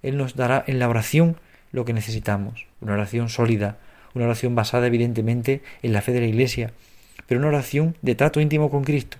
Él 0.02 0.18
nos 0.18 0.36
dará 0.36 0.64
en 0.68 0.80
la 0.80 0.88
oración 0.88 1.38
lo 1.78 1.86
que 1.86 1.94
necesitamos, 1.94 2.66
una 2.82 2.94
oración 2.94 3.30
sólida, 3.30 3.78
una 4.16 4.26
oración 4.26 4.56
basada 4.56 4.88
evidentemente 4.88 5.62
en 5.84 5.94
la 5.94 6.02
fe 6.02 6.12
de 6.12 6.22
la 6.22 6.26
Iglesia, 6.26 6.74
pero 7.28 7.40
una 7.40 7.50
oración 7.50 7.96
de 8.02 8.16
trato 8.16 8.42
íntimo 8.42 8.72
con 8.72 8.84
Cristo. 8.84 9.18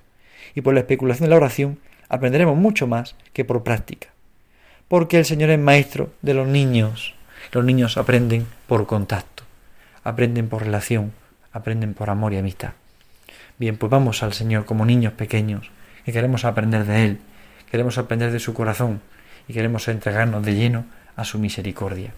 Y 0.56 0.62
por 0.62 0.74
la 0.74 0.80
especulación 0.80 1.26
de 1.26 1.30
la 1.30 1.36
oración 1.36 1.78
aprenderemos 2.10 2.58
mucho 2.58 2.88
más 2.88 3.16
que 3.32 3.46
por 3.46 3.64
práctica. 3.64 4.08
Porque 4.88 5.20
el 5.20 5.26
Señor 5.26 5.52
es 5.52 5.60
maestro 5.60 6.12
de 6.24 6.34
los 6.34 6.48
niños. 6.48 7.14
Los 7.52 7.64
niños 7.64 7.96
aprenden 7.96 8.48
por 8.66 8.88
contacto, 8.88 9.44
aprenden 10.04 10.50
por 10.50 10.64
relación, 10.64 11.14
aprenden 11.52 11.94
por 11.94 12.10
amor 12.10 12.34
y 12.34 12.38
amistad. 12.38 12.72
Bien, 13.60 13.78
pues 13.78 13.92
vamos 13.92 14.24
al 14.24 14.34
Señor 14.34 14.66
como 14.66 14.84
niños 14.84 15.14
pequeños, 15.14 15.70
que 16.06 16.12
queremos 16.12 16.44
aprender 16.44 16.86
de 16.86 17.06
Él, 17.06 17.20
queremos 17.70 18.00
aprender 18.00 18.32
de 18.32 18.40
su 18.40 18.56
corazón 18.56 19.02
y 19.48 19.54
queremos 19.54 19.88
entregarnos 19.88 20.44
de 20.44 20.56
lleno 20.56 20.86
a 21.16 21.24
su 21.24 21.38
misericordia. 21.38 22.14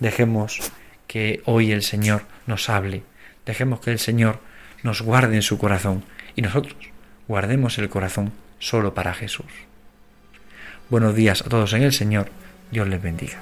Dejemos 0.00 0.72
que 1.06 1.42
hoy 1.44 1.72
el 1.72 1.82
Señor 1.82 2.22
nos 2.46 2.70
hable, 2.70 3.02
dejemos 3.44 3.80
que 3.80 3.90
el 3.90 3.98
Señor 3.98 4.40
nos 4.82 5.02
guarde 5.02 5.36
en 5.36 5.42
su 5.42 5.58
corazón 5.58 6.04
y 6.34 6.42
nosotros 6.42 6.74
guardemos 7.28 7.78
el 7.78 7.90
corazón 7.90 8.32
solo 8.58 8.94
para 8.94 9.12
Jesús. 9.12 9.46
Buenos 10.88 11.14
días 11.14 11.42
a 11.42 11.48
todos 11.48 11.74
en 11.74 11.82
el 11.82 11.92
Señor, 11.92 12.30
Dios 12.70 12.88
les 12.88 13.02
bendiga. 13.02 13.38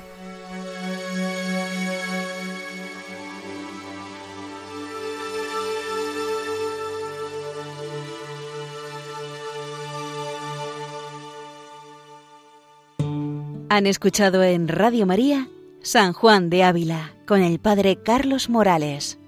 Han 13.70 13.86
escuchado 13.86 14.42
en 14.42 14.66
Radio 14.66 15.06
María 15.06 15.46
San 15.82 16.12
Juan 16.12 16.50
de 16.50 16.64
Ávila 16.64 17.12
con 17.26 17.40
el 17.42 17.58
padre 17.58 17.96
Carlos 18.02 18.48
Morales. 18.48 19.18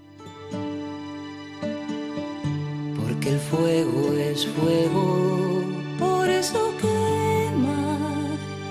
Porque 2.97 3.31
el 3.31 3.39
fuego 3.39 4.13
es 4.15 4.47
fuego, 4.47 5.63
por 5.99 6.29
eso 6.29 6.73
quema 6.81 7.99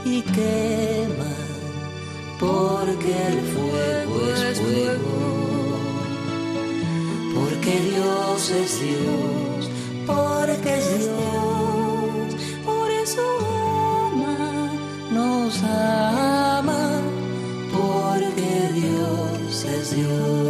y 0.05 0.21
quema, 0.21 1.33
porque 2.39 3.27
el 3.27 3.39
fuego 3.53 4.33
es 4.33 4.59
fuego, 4.59 5.79
porque 7.33 7.79
Dios 7.79 8.51
es 8.51 8.81
Dios, 8.81 9.69
porque 10.05 10.77
es 10.77 10.99
Dios, 10.99 12.35
por 12.65 12.91
eso 12.91 13.21
ama, 14.11 14.71
nos 15.11 15.63
ama. 15.63 16.18
you. 19.99 20.48